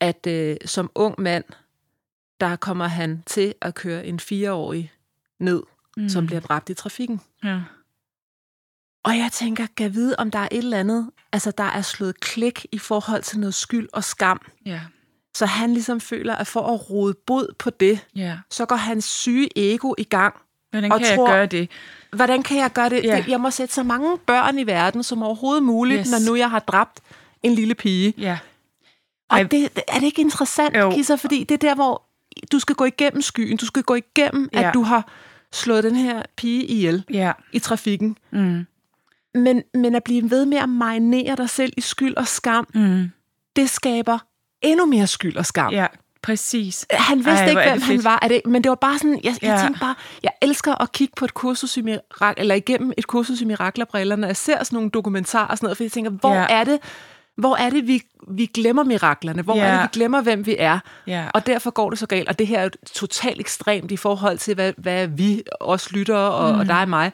at 0.00 0.26
øh, 0.26 0.56
som 0.64 0.90
ung 0.94 1.14
mand, 1.18 1.44
der 2.40 2.56
kommer 2.56 2.86
han 2.86 3.22
til 3.26 3.54
at 3.60 3.74
køre 3.74 4.06
en 4.06 4.20
fireårig 4.20 4.92
ned, 5.38 5.62
mm. 5.96 6.08
som 6.08 6.26
bliver 6.26 6.40
dræbt 6.40 6.68
i 6.68 6.74
trafikken. 6.74 7.20
Ja. 7.44 7.60
Og 9.04 9.18
jeg 9.18 9.30
tænker, 9.32 9.66
kan 9.76 9.94
vide, 9.94 10.16
om 10.18 10.30
der 10.30 10.38
er 10.38 10.48
et 10.52 10.58
eller 10.58 10.80
andet, 10.80 11.10
altså 11.32 11.50
der 11.50 11.64
er 11.64 11.82
slået 11.82 12.20
klik 12.20 12.66
i 12.72 12.78
forhold 12.78 13.22
til 13.22 13.40
noget 13.40 13.54
skyld 13.54 13.88
og 13.92 14.04
skam. 14.04 14.40
Ja. 14.66 14.80
Så 15.34 15.46
han 15.46 15.72
ligesom 15.72 16.00
føler, 16.00 16.34
at 16.34 16.46
for 16.46 16.74
at 16.74 16.90
rode 16.90 17.14
bod 17.26 17.54
på 17.58 17.70
det, 17.70 18.06
ja. 18.16 18.38
så 18.50 18.66
går 18.66 18.76
hans 18.76 19.04
syge 19.04 19.48
ego 19.56 19.94
i 19.98 20.04
gang. 20.04 20.34
Hvordan 20.70 20.90
kan 20.90 21.16
tror, 21.16 21.28
jeg 21.28 21.36
gøre 21.36 21.46
det? 21.46 21.70
Hvordan 22.12 22.42
kan 22.42 22.56
jeg 22.56 22.72
gøre 22.72 22.90
det? 22.90 23.04
Ja. 23.04 23.24
Jeg 23.28 23.40
må 23.40 23.50
sætte 23.50 23.74
så 23.74 23.82
mange 23.82 24.18
børn 24.18 24.58
i 24.58 24.66
verden 24.66 25.02
som 25.02 25.22
overhovedet 25.22 25.62
muligt, 25.62 26.00
yes. 26.00 26.10
når 26.10 26.30
nu 26.30 26.36
jeg 26.36 26.50
har 26.50 26.58
dræbt 26.58 27.00
en 27.42 27.54
lille 27.54 27.74
pige. 27.74 28.14
Ja. 28.18 28.38
Og 29.28 29.50
det, 29.50 29.70
er 29.88 29.98
det 29.98 30.02
ikke 30.02 30.20
interessant, 30.22 30.76
jo. 30.76 30.90
Kisser? 30.90 31.16
Fordi 31.16 31.44
det 31.44 31.54
er 31.54 31.68
der, 31.68 31.74
hvor 31.74 32.02
du 32.52 32.58
skal 32.58 32.74
gå 32.74 32.84
igennem 32.84 33.22
skyen. 33.22 33.56
Du 33.56 33.66
skal 33.66 33.82
gå 33.82 33.94
igennem, 33.94 34.48
ja. 34.52 34.68
at 34.68 34.74
du 34.74 34.82
har 34.82 35.08
slået 35.52 35.84
den 35.84 35.96
her 35.96 36.22
pige 36.36 36.64
ihjel 36.64 37.04
ja. 37.10 37.32
i 37.52 37.58
trafikken. 37.58 38.16
Mm. 38.30 38.66
Men, 39.34 39.62
men 39.74 39.94
at 39.94 40.04
blive 40.04 40.30
ved 40.30 40.46
med 40.46 40.58
at 40.58 40.68
marinere 40.68 41.36
dig 41.36 41.50
selv 41.50 41.72
i 41.76 41.80
skyld 41.80 42.16
og 42.16 42.28
skam, 42.28 42.66
mm. 42.74 43.10
det 43.56 43.70
skaber 43.70 44.18
endnu 44.62 44.86
mere 44.86 45.06
skyld 45.06 45.36
og 45.36 45.46
skam. 45.46 45.72
Ja, 45.72 45.86
præcis. 46.22 46.86
Han 46.90 47.16
vidste 47.16 47.30
Ej, 47.30 47.48
ikke, 47.48 47.62
hvem 47.62 47.80
han 47.80 48.04
var. 48.04 48.18
Er 48.22 48.28
det, 48.28 48.40
men 48.46 48.64
det 48.64 48.68
var 48.68 48.74
bare 48.74 48.98
sådan, 48.98 49.20
jeg, 49.24 49.34
jeg 49.42 49.56
ja. 49.56 49.62
tænkte 49.62 49.80
bare, 49.80 49.94
jeg 50.22 50.32
elsker 50.42 50.82
at 50.82 50.92
kigge 50.92 51.12
på 51.16 51.24
et 51.24 51.34
kursus 51.34 51.76
i 51.76 51.82
mirak, 51.82 52.34
eller 52.36 52.54
igennem 52.54 52.92
et 52.98 53.06
kursus 53.06 53.40
i 53.40 53.44
miraklerbriller, 53.44 54.16
når 54.16 54.26
jeg 54.26 54.36
ser 54.36 54.64
sådan 54.64 54.76
nogle 54.76 54.90
dokumentarer 54.90 55.46
og 55.46 55.58
sådan 55.58 55.66
noget, 55.66 55.76
for 55.76 55.84
jeg 55.84 55.92
tænker, 55.92 56.10
hvor 56.10 56.34
ja. 56.34 56.46
er 56.48 56.64
det, 56.64 56.78
hvor 57.36 57.56
er 57.56 57.70
det, 57.70 57.86
vi, 57.86 58.02
vi 58.30 58.46
glemmer 58.46 58.84
miraklerne? 58.84 59.42
Hvor 59.42 59.56
ja. 59.56 59.64
er 59.64 59.72
det, 59.72 59.82
vi 59.82 59.88
glemmer, 59.92 60.22
hvem 60.22 60.46
vi 60.46 60.56
er? 60.58 60.78
Ja. 61.06 61.26
Og 61.34 61.46
derfor 61.46 61.70
går 61.70 61.90
det 61.90 61.98
så 61.98 62.06
galt. 62.06 62.28
Og 62.28 62.38
det 62.38 62.46
her 62.46 62.58
er 62.58 62.64
jo 62.64 62.70
totalt 62.94 63.40
ekstremt 63.40 63.90
i 63.90 63.96
forhold 63.96 64.38
til, 64.38 64.54
hvad, 64.54 64.72
hvad 64.78 65.06
vi, 65.06 65.42
os 65.60 65.92
lytter 65.92 66.16
og, 66.16 66.54
mm. 66.54 66.60
og 66.60 66.66
dig 66.66 66.80
og 66.80 66.88
mig, 66.88 67.12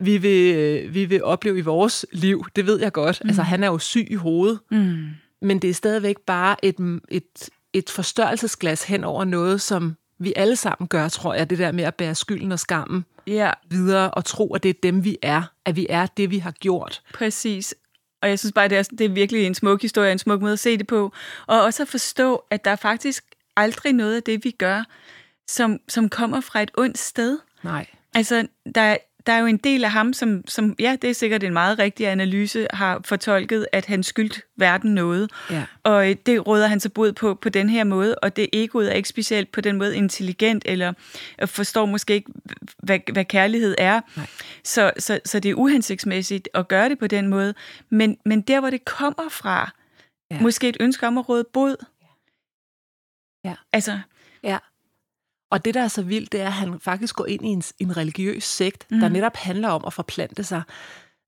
vi 0.00 0.18
vil, 0.18 0.94
vi 0.94 1.04
vil 1.04 1.24
opleve 1.24 1.58
i 1.58 1.60
vores 1.60 2.06
liv. 2.12 2.44
Det 2.56 2.66
ved 2.66 2.80
jeg 2.80 2.92
godt. 2.92 3.20
Mm. 3.24 3.28
Altså, 3.28 3.42
han 3.42 3.64
er 3.64 3.66
jo 3.66 3.78
syg 3.78 4.06
i 4.10 4.14
hovedet. 4.14 4.58
Mm 4.70 5.08
men 5.42 5.58
det 5.58 5.70
er 5.70 5.74
stadigvæk 5.74 6.16
bare 6.26 6.64
et, 6.64 7.00
et, 7.08 7.50
et 7.72 7.90
forstørrelsesglas 7.90 8.82
hen 8.82 9.04
over 9.04 9.24
noget, 9.24 9.60
som 9.60 9.96
vi 10.18 10.32
alle 10.36 10.56
sammen 10.56 10.88
gør, 10.88 11.08
tror 11.08 11.34
jeg, 11.34 11.50
det 11.50 11.58
der 11.58 11.72
med 11.72 11.84
at 11.84 11.94
bære 11.94 12.14
skylden 12.14 12.52
og 12.52 12.58
skammen 12.58 13.04
ja. 13.26 13.50
videre 13.70 14.10
og 14.10 14.24
tro, 14.24 14.54
at 14.54 14.62
det 14.62 14.68
er 14.68 14.74
dem, 14.82 15.04
vi 15.04 15.18
er, 15.22 15.42
at 15.64 15.76
vi 15.76 15.86
er 15.90 16.06
det, 16.06 16.30
vi 16.30 16.38
har 16.38 16.50
gjort. 16.50 17.02
Præcis. 17.14 17.74
Og 18.22 18.28
jeg 18.28 18.38
synes 18.38 18.52
bare, 18.52 18.68
det 18.68 18.78
er, 18.78 18.82
det 18.82 19.00
er 19.00 19.08
virkelig 19.08 19.46
en 19.46 19.54
smuk 19.54 19.82
historie, 19.82 20.12
en 20.12 20.18
smuk 20.18 20.40
måde 20.40 20.52
at 20.52 20.58
se 20.58 20.78
det 20.78 20.86
på. 20.86 21.12
Og 21.46 21.62
også 21.62 21.82
at 21.82 21.88
forstå, 21.88 22.44
at 22.50 22.64
der 22.64 22.70
er 22.70 22.76
faktisk 22.76 23.24
aldrig 23.56 23.92
noget 23.92 24.16
af 24.16 24.22
det, 24.22 24.44
vi 24.44 24.50
gør, 24.50 24.84
som, 25.48 25.78
som 25.88 26.08
kommer 26.08 26.40
fra 26.40 26.62
et 26.62 26.70
ondt 26.78 26.98
sted. 26.98 27.38
Nej. 27.62 27.86
Altså, 28.14 28.46
der, 28.74 28.96
der 29.26 29.32
er 29.32 29.38
jo 29.38 29.46
en 29.46 29.56
del 29.56 29.84
af 29.84 29.90
ham, 29.90 30.12
som, 30.12 30.42
som, 30.48 30.74
ja, 30.78 30.96
det 31.02 31.10
er 31.10 31.14
sikkert 31.14 31.44
en 31.44 31.52
meget 31.52 31.78
rigtig 31.78 32.08
analyse, 32.08 32.66
har 32.72 33.00
fortolket, 33.04 33.66
at 33.72 33.86
han 33.86 34.02
skyldt 34.02 34.40
verden 34.56 34.94
noget. 34.94 35.30
Ja. 35.50 35.64
Og 35.82 36.10
øh, 36.10 36.16
det 36.26 36.46
råder 36.46 36.66
han 36.66 36.80
så 36.80 36.88
bod 36.88 37.12
på 37.12 37.34
på 37.34 37.48
den 37.48 37.68
her 37.68 37.84
måde, 37.84 38.14
og 38.14 38.36
det 38.36 38.48
egoet 38.52 38.90
er 38.90 38.94
ikke 38.94 39.08
specielt 39.08 39.52
på 39.52 39.60
den 39.60 39.76
måde 39.76 39.96
intelligent, 39.96 40.62
eller 40.66 40.92
forstår 41.46 41.86
måske 41.86 42.14
ikke, 42.14 42.32
hvad, 42.78 42.98
hvad 43.12 43.24
kærlighed 43.24 43.74
er. 43.78 44.00
Så, 44.64 44.92
så, 44.98 45.20
så 45.24 45.40
det 45.40 45.50
er 45.50 45.54
uhensigtsmæssigt 45.54 46.48
at 46.54 46.68
gøre 46.68 46.88
det 46.88 46.98
på 46.98 47.06
den 47.06 47.28
måde. 47.28 47.54
Men, 47.90 48.16
men 48.24 48.40
der, 48.40 48.60
hvor 48.60 48.70
det 48.70 48.84
kommer 48.84 49.28
fra, 49.30 49.70
ja. 50.30 50.40
måske 50.40 50.68
et 50.68 50.76
ønske 50.80 51.06
om 51.06 51.18
at 51.18 51.28
råde 51.28 51.44
bod. 51.52 51.76
Ja. 53.44 53.54
Altså. 53.72 54.00
Og 55.50 55.64
det, 55.64 55.74
der 55.74 55.82
er 55.82 55.88
så 55.88 56.02
vildt, 56.02 56.32
det 56.32 56.40
er, 56.40 56.46
at 56.46 56.52
han 56.52 56.80
faktisk 56.80 57.16
går 57.16 57.26
ind 57.26 57.46
i 57.46 57.48
en, 57.48 57.62
en 57.78 57.96
religiøs 57.96 58.44
sekt, 58.44 58.86
mm. 58.90 59.00
der 59.00 59.08
netop 59.08 59.36
handler 59.36 59.68
om 59.68 59.84
at 59.86 59.92
forplante 59.92 60.44
sig. 60.44 60.62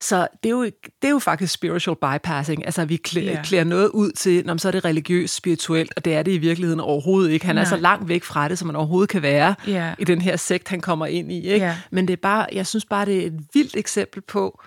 Så 0.03 0.29
det 0.43 0.49
er, 0.49 0.53
jo, 0.53 0.65
det 0.65 0.75
er 1.03 1.11
jo 1.11 1.19
faktisk 1.19 1.53
spiritual 1.53 1.97
bypassing. 1.97 2.65
Altså, 2.65 2.85
vi 2.85 2.97
klæder, 2.97 3.33
yeah. 3.33 3.45
klæder 3.45 3.65
noget 3.65 3.89
ud 3.89 4.13
til, 4.13 4.47
når 4.47 4.57
så 4.57 4.69
er 4.69 4.73
det 4.73 4.85
religiøst, 4.85 5.35
spirituelt, 5.35 5.93
og 5.97 6.05
det 6.05 6.15
er 6.15 6.23
det 6.23 6.33
i 6.33 6.39
virkeligheden 6.39 6.81
overhovedet 6.81 7.31
ikke. 7.31 7.47
Han 7.47 7.55
Nej. 7.55 7.65
er 7.65 7.69
så 7.69 7.77
langt 7.77 8.09
væk 8.09 8.25
fra 8.25 8.49
det, 8.49 8.59
som 8.59 8.67
man 8.67 8.77
overhovedet 8.77 9.11
kan 9.11 9.23
være 9.23 9.55
yeah. 9.69 9.95
i 9.99 10.05
den 10.05 10.23
her 10.23 10.37
sekt, 10.37 10.69
han 10.69 10.81
kommer 10.81 11.07
ind 11.07 11.33
i. 11.33 11.47
Ikke? 11.49 11.67
Yeah. 11.67 11.77
Men 11.91 12.09
det 12.09 12.13
er 12.13 12.21
bare, 12.23 12.47
jeg 12.53 12.67
synes 12.67 12.85
bare, 12.85 13.07
det 13.07 13.23
er 13.23 13.27
et 13.27 13.41
vildt 13.55 13.77
eksempel 13.77 14.23
på, 14.23 14.63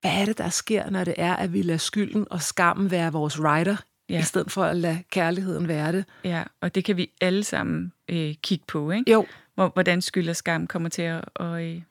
hvad 0.00 0.12
er 0.12 0.24
det, 0.24 0.38
der 0.38 0.48
sker, 0.48 0.90
når 0.90 1.04
det 1.04 1.14
er, 1.16 1.36
at 1.36 1.52
vi 1.52 1.62
lader 1.62 1.78
skylden 1.78 2.26
og 2.30 2.42
skammen 2.42 2.90
være 2.90 3.12
vores 3.12 3.40
rider 3.40 3.76
ja. 4.08 4.18
i 4.18 4.22
stedet 4.22 4.50
for 4.50 4.64
at 4.64 4.76
lade 4.76 5.02
kærligheden 5.10 5.68
være 5.68 5.92
det. 5.92 6.04
Ja, 6.24 6.42
og 6.60 6.74
det 6.74 6.84
kan 6.84 6.96
vi 6.96 7.10
alle 7.20 7.44
sammen 7.44 7.92
øh, 8.08 8.34
kigge 8.42 8.64
på, 8.68 8.90
ikke? 8.90 9.12
Jo. 9.12 9.26
Hvordan 9.54 10.02
skyld 10.02 10.28
og 10.28 10.36
skam 10.36 10.66
kommer 10.66 10.88
til 10.88 11.02
at... 11.02 11.24
Og, 11.34 11.64
øh, 11.64 11.82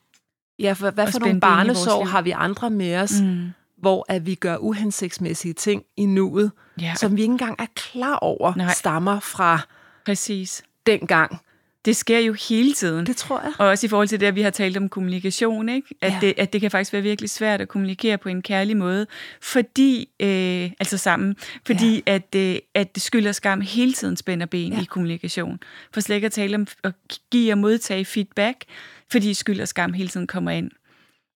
ja, 0.60 0.74
for 0.74 0.92
hvad 0.92 1.12
for 1.12 1.20
nogle 1.20 1.40
barnesår 1.40 2.06
har 2.06 2.22
vi 2.22 2.32
andre 2.32 2.70
med 2.70 2.96
os, 2.96 3.22
mm. 3.22 3.50
hvor 3.78 4.06
at 4.10 4.26
vi 4.26 4.36
gør 4.36 4.58
uhensigtsmæssige 4.58 5.54
ting 5.54 5.84
i 5.98 6.06
nuet, 6.06 6.52
ja. 6.82 6.94
som 6.96 7.18
vi 7.18 7.22
ikke 7.22 7.32
engang 7.32 7.56
er 7.60 7.66
klar 7.76 8.16
over, 8.16 8.54
Nej. 8.56 8.74
stammer 8.74 9.20
fra 9.20 9.60
Præcis. 10.06 10.64
dengang, 10.86 11.40
Det 11.86 11.96
sker 11.96 12.20
jo 12.20 12.34
hele 12.50 12.74
tiden. 12.74 13.06
Det 13.06 13.18
tror 13.18 13.42
jeg. 13.42 13.52
Og 13.60 13.68
også 13.68 13.86
i 13.86 13.90
forhold 13.90 14.08
til 14.08 14.20
det, 14.20 14.26
at 14.26 14.36
vi 14.36 14.42
har 14.42 14.50
talt 14.50 14.78
om 14.78 14.90
kommunikation, 14.90 15.70
ikke? 15.70 15.88
At, 16.02 16.12
Ja. 16.12 16.18
det, 16.22 16.34
at 16.38 16.54
det 16.54 16.62
kan 16.62 16.72
faktisk 16.72 16.94
være 16.94 17.02
virkelig 17.02 17.30
svært 17.30 17.62
at 17.62 17.68
kommunikere 17.68 18.18
på 18.18 18.30
en 18.30 18.42
kærlig 18.42 18.78
måde, 18.78 19.08
fordi, 19.42 20.10
øh, 20.20 20.72
altså 20.80 20.98
sammen, 20.98 21.36
fordi 21.68 22.04
ja. 22.08 22.14
at, 22.16 22.36
øh, 22.36 22.56
at 22.76 22.96
det 22.96 23.04
skyld 23.04 23.28
og 23.28 23.36
skam 23.36 23.62
hele 23.62 23.94
tiden 23.94 24.18
spænder 24.18 24.46
ben 24.46 24.74
ja. 24.74 24.82
i 24.82 24.86
kommunikation. 24.86 25.60
For 25.94 26.02
slet 26.02 26.16
ikke 26.16 26.26
at 26.26 26.32
tale 26.32 26.56
om 26.56 26.68
at 26.84 26.94
give 27.32 27.52
og 27.54 27.58
modtage 27.58 28.06
feedback, 28.06 28.64
fordi 29.12 29.34
skyld 29.34 29.62
og 29.62 29.68
skam 29.68 29.94
hele 29.94 30.10
tiden 30.10 30.28
kommer 30.28 30.52
ind 30.52 30.72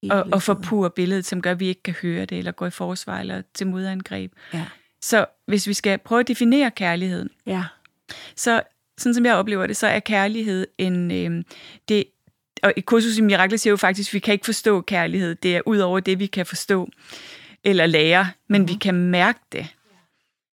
og, 0.09 0.27
og 0.31 0.41
forpurer 0.41 0.89
billedet, 0.89 1.25
som 1.25 1.41
gør, 1.41 1.51
at 1.51 1.59
vi 1.59 1.67
ikke 1.67 1.83
kan 1.83 1.95
høre 2.01 2.25
det, 2.25 2.37
eller 2.37 2.51
går 2.51 2.65
i 2.65 2.69
forsvar, 2.69 3.19
eller 3.19 3.41
til 3.53 3.67
modangreb. 3.67 4.31
Ja. 4.53 4.65
Så 5.01 5.25
hvis 5.47 5.67
vi 5.67 5.73
skal 5.73 5.97
prøve 5.97 6.19
at 6.19 6.27
definere 6.27 6.71
kærligheden, 6.71 7.29
Ja. 7.45 7.63
så 8.35 8.61
sådan 8.97 9.13
som 9.13 9.25
jeg 9.25 9.35
oplever 9.35 9.67
det, 9.67 9.77
så 9.77 9.87
er 9.87 9.99
kærlighed 9.99 10.67
en... 10.77 11.11
Øh, 11.11 11.43
det, 11.89 12.03
og 12.63 12.73
i 12.77 12.81
kursus 12.81 13.17
i 13.17 13.21
mirakler 13.21 13.57
siger 13.57 13.71
jo 13.71 13.77
faktisk, 13.77 14.09
at 14.09 14.13
vi 14.13 14.19
kan 14.19 14.31
ikke 14.31 14.45
forstå 14.45 14.81
kærlighed. 14.81 15.35
Det 15.35 15.55
er 15.55 15.61
ud 15.65 15.77
over 15.77 15.99
det, 15.99 16.19
vi 16.19 16.25
kan 16.25 16.45
forstå 16.45 16.89
eller 17.63 17.85
lære, 17.85 18.27
men 18.49 18.61
mm-hmm. 18.61 18.73
vi 18.73 18.77
kan 18.81 18.95
mærke 18.95 19.39
det. 19.51 19.67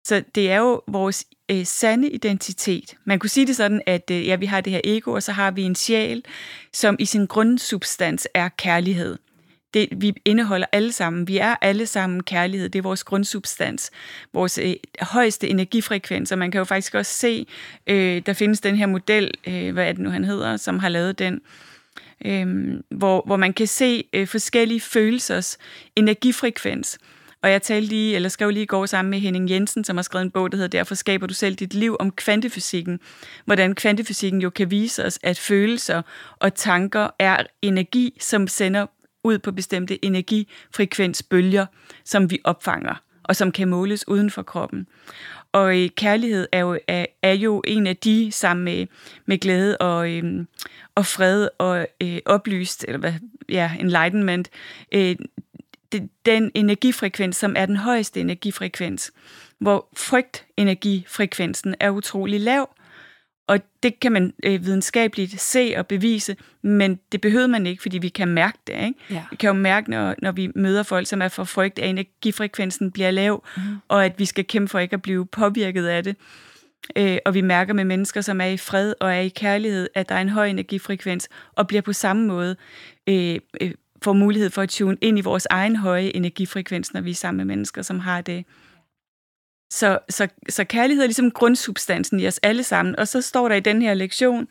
Så 0.03 0.23
det 0.35 0.51
er 0.51 0.57
jo 0.57 0.81
vores 0.87 1.25
øh, 1.51 1.65
sande 1.65 2.09
identitet. 2.09 2.97
Man 3.05 3.19
kunne 3.19 3.29
sige 3.29 3.47
det 3.47 3.55
sådan, 3.55 3.81
at 3.85 4.11
øh, 4.11 4.27
ja, 4.27 4.35
vi 4.35 4.45
har 4.45 4.61
det 4.61 4.73
her 4.73 4.81
ego, 4.83 5.11
og 5.11 5.23
så 5.23 5.31
har 5.31 5.51
vi 5.51 5.61
en 5.61 5.75
sjæl, 5.75 6.23
som 6.73 6.95
i 6.99 7.05
sin 7.05 7.25
grundsubstans 7.25 8.27
er 8.33 8.49
kærlighed. 8.49 9.17
Det, 9.73 9.89
vi 9.91 10.13
indeholder 10.25 10.67
alle 10.71 10.91
sammen. 10.91 11.27
Vi 11.27 11.37
er 11.37 11.55
alle 11.61 11.85
sammen 11.85 12.23
kærlighed. 12.23 12.69
Det 12.69 12.79
er 12.79 12.83
vores 12.83 13.03
grundsubstans. 13.03 13.91
Vores 14.33 14.57
øh, 14.57 14.73
højeste 15.01 15.47
energifrekvens. 15.47 16.31
Og 16.31 16.37
man 16.37 16.51
kan 16.51 16.59
jo 16.59 16.65
faktisk 16.65 16.95
også 16.95 17.13
se, 17.13 17.47
øh, 17.87 18.21
der 18.25 18.33
findes 18.33 18.61
den 18.61 18.75
her 18.75 18.85
model, 18.85 19.31
øh, 19.47 19.73
hvad 19.73 19.87
er 19.87 19.91
det 19.91 20.01
nu, 20.01 20.09
han 20.09 20.23
hedder, 20.23 20.57
som 20.57 20.79
har 20.79 20.89
lavet 20.89 21.19
den, 21.19 21.41
øh, 22.25 22.73
hvor, 22.89 23.23
hvor 23.25 23.37
man 23.37 23.53
kan 23.53 23.67
se 23.67 24.03
øh, 24.13 24.27
forskellige 24.27 24.81
følelsers 24.81 25.57
energifrekvens. 25.95 26.99
Og 27.41 27.51
jeg 27.51 27.61
talte 27.61 27.87
lige, 27.87 28.15
eller 28.15 28.29
skrev 28.29 28.49
lige 28.49 28.63
i 28.63 28.65
går 28.65 28.85
sammen 28.85 29.09
med 29.09 29.19
Henning 29.19 29.49
Jensen, 29.49 29.83
som 29.83 29.97
har 29.97 30.01
skrevet 30.01 30.25
en 30.25 30.31
bog, 30.31 30.51
der 30.51 30.57
hedder 30.57 30.77
Derfor 30.77 30.95
skaber 30.95 31.27
du 31.27 31.33
selv 31.33 31.55
dit 31.55 31.73
liv 31.73 31.95
om 31.99 32.11
kvantefysikken. 32.11 32.99
Hvordan 33.45 33.75
kvantefysikken 33.75 34.41
jo 34.41 34.49
kan 34.49 34.71
vise 34.71 35.05
os, 35.05 35.19
at 35.23 35.39
følelser 35.39 36.01
og 36.39 36.55
tanker 36.55 37.07
er 37.19 37.43
energi, 37.61 38.17
som 38.19 38.47
sender 38.47 38.85
ud 39.23 39.39
på 39.39 39.51
bestemte 39.51 40.05
energifrekvensbølger, 40.05 41.65
som 42.05 42.31
vi 42.31 42.39
opfanger, 42.43 42.95
og 43.23 43.35
som 43.35 43.51
kan 43.51 43.67
måles 43.67 44.07
uden 44.07 44.31
for 44.31 44.41
kroppen. 44.41 44.87
Og 45.51 45.81
øh, 45.81 45.89
kærlighed 45.89 46.47
er 46.51 46.59
jo, 46.59 46.79
er, 46.87 47.05
er 47.21 47.33
jo 47.33 47.63
en 47.67 47.87
af 47.87 47.97
de, 47.97 48.31
sammen 48.31 48.63
med, 48.63 48.87
med 49.25 49.37
glæde 49.37 49.77
og, 49.77 50.11
øh, 50.11 50.45
og 50.95 51.05
fred 51.05 51.49
og 51.57 51.87
øh, 52.01 52.17
oplyst, 52.25 52.85
eller 52.87 52.99
hvad, 52.99 53.13
ja, 53.49 53.71
enlightenment, 53.79 54.49
øh, 54.91 55.15
det, 55.91 56.09
den 56.25 56.51
energifrekvens, 56.53 57.35
som 57.35 57.53
er 57.57 57.65
den 57.65 57.75
højeste 57.75 58.19
energifrekvens, 58.19 59.11
hvor 59.59 59.87
frygtenergifrekvensen 59.97 61.75
er 61.79 61.89
utrolig 61.89 62.39
lav, 62.39 62.69
og 63.49 63.59
det 63.83 63.99
kan 63.99 64.11
man 64.11 64.33
øh, 64.43 64.65
videnskabeligt 64.65 65.41
se 65.41 65.73
og 65.77 65.87
bevise, 65.87 66.35
men 66.61 66.99
det 67.11 67.21
behøver 67.21 67.47
man 67.47 67.65
ikke, 67.65 67.81
fordi 67.81 67.97
vi 67.97 68.09
kan 68.09 68.27
mærke 68.27 68.57
det. 68.67 68.73
Ikke? 68.73 68.93
Ja. 69.09 69.23
Vi 69.31 69.35
kan 69.35 69.47
jo 69.47 69.53
mærke, 69.53 69.89
når, 69.89 70.15
når 70.21 70.31
vi 70.31 70.51
møder 70.55 70.83
folk, 70.83 71.07
som 71.07 71.21
er 71.21 71.27
for 71.27 71.43
frygt, 71.43 71.79
at 71.79 71.89
energifrekvensen 71.89 72.91
bliver 72.91 73.11
lav, 73.11 73.43
mm. 73.57 73.61
og 73.87 74.05
at 74.05 74.19
vi 74.19 74.25
skal 74.25 74.45
kæmpe 74.45 74.67
for 74.67 74.79
ikke 74.79 74.93
at 74.93 75.01
blive 75.01 75.25
påvirket 75.25 75.85
af 75.85 76.03
det. 76.03 76.15
Øh, 76.95 77.17
og 77.25 77.33
vi 77.33 77.41
mærker 77.41 77.73
med 77.73 77.85
mennesker, 77.85 78.21
som 78.21 78.41
er 78.41 78.45
i 78.45 78.57
fred 78.57 78.93
og 78.99 79.13
er 79.13 79.19
i 79.19 79.29
kærlighed, 79.29 79.89
at 79.95 80.09
der 80.09 80.15
er 80.15 80.21
en 80.21 80.29
høj 80.29 80.47
energifrekvens, 80.47 81.29
og 81.55 81.67
bliver 81.67 81.81
på 81.81 81.93
samme 81.93 82.27
måde 82.27 82.55
øh, 83.07 83.39
øh, 83.61 83.71
får 84.01 84.13
mulighed 84.13 84.49
for 84.49 84.61
at 84.61 84.69
tune 84.69 84.97
ind 85.01 85.17
i 85.17 85.21
vores 85.21 85.47
egen 85.49 85.75
høje 85.75 86.11
energifrekvens, 86.15 86.93
når 86.93 87.01
vi 87.01 87.11
er 87.11 87.15
sammen 87.15 87.37
med 87.37 87.55
mennesker, 87.55 87.81
som 87.81 87.99
har 87.99 88.21
det. 88.21 88.45
Så, 89.69 89.99
så, 90.09 90.27
så 90.49 90.63
kærlighed 90.63 91.03
er 91.03 91.07
ligesom 91.07 91.31
grundsubstansen 91.31 92.19
i 92.19 92.27
os 92.27 92.39
alle 92.43 92.63
sammen. 92.63 92.99
Og 92.99 93.07
så 93.07 93.21
står 93.21 93.47
der 93.47 93.55
i 93.55 93.59
den 93.59 93.81
her 93.81 93.93
lektion, 93.93 94.47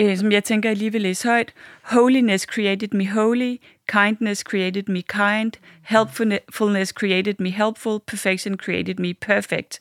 øh, 0.00 0.18
som 0.18 0.32
jeg 0.32 0.44
tænker, 0.44 0.68
jeg 0.68 0.76
lige 0.76 0.92
vil 0.92 1.02
læse 1.02 1.28
højt. 1.28 1.52
Holiness 1.82 2.44
created 2.44 2.88
me 2.92 3.10
holy, 3.10 3.56
kindness 3.88 4.40
created 4.40 4.82
me 4.88 5.02
kind, 5.02 5.52
helpfulness 5.82 6.90
created 6.90 7.34
me 7.38 7.50
helpful, 7.50 8.00
perfection 8.06 8.56
created 8.56 8.94
me 8.98 9.14
perfect. 9.14 9.80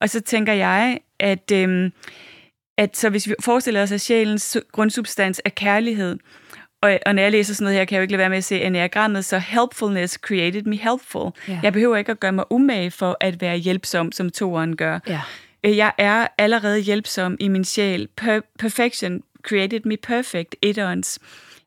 Og 0.00 0.10
så 0.10 0.20
tænker 0.20 0.52
jeg, 0.52 1.00
at, 1.18 1.52
øh, 1.52 1.90
at 2.78 2.96
så 2.96 3.10
hvis 3.10 3.28
vi 3.28 3.34
forestiller 3.40 3.82
os, 3.82 3.92
at 3.92 4.00
sjælens 4.00 4.56
grundsubstans 4.72 5.40
er 5.44 5.50
kærlighed, 5.50 6.18
og, 6.86 6.98
og 7.06 7.14
når 7.14 7.22
jeg 7.22 7.32
læser 7.32 7.54
sådan 7.54 7.64
noget 7.64 7.78
her, 7.78 7.84
kan 7.84 7.94
jeg 7.96 8.00
jo 8.00 8.02
ikke 8.02 8.12
lade 8.12 8.18
være 8.20 8.28
med 8.28 8.38
at 8.38 8.44
se 8.44 8.60
enagrammet, 8.60 9.24
så 9.24 9.38
helpfulness 9.38 10.14
created 10.14 10.62
me 10.62 10.76
helpful. 10.76 11.30
Ja. 11.48 11.60
Jeg 11.62 11.72
behøver 11.72 11.96
ikke 11.96 12.10
at 12.12 12.20
gøre 12.20 12.32
mig 12.32 12.44
umage 12.52 12.90
for 12.90 13.16
at 13.20 13.40
være 13.40 13.56
hjælpsom, 13.56 14.12
som 14.12 14.30
toeren 14.30 14.76
gør. 14.76 14.98
Ja. 15.08 15.20
Øh, 15.64 15.76
Jeg 15.76 15.92
er 15.98 16.26
allerede 16.38 16.78
hjælpsom 16.80 17.36
i 17.40 17.48
min 17.48 17.64
sjæl. 17.64 18.08
Per- 18.20 18.40
perfection 18.58 19.22
created 19.42 19.80
me 19.84 19.96
perfect, 19.96 20.56
etterens. 20.62 21.18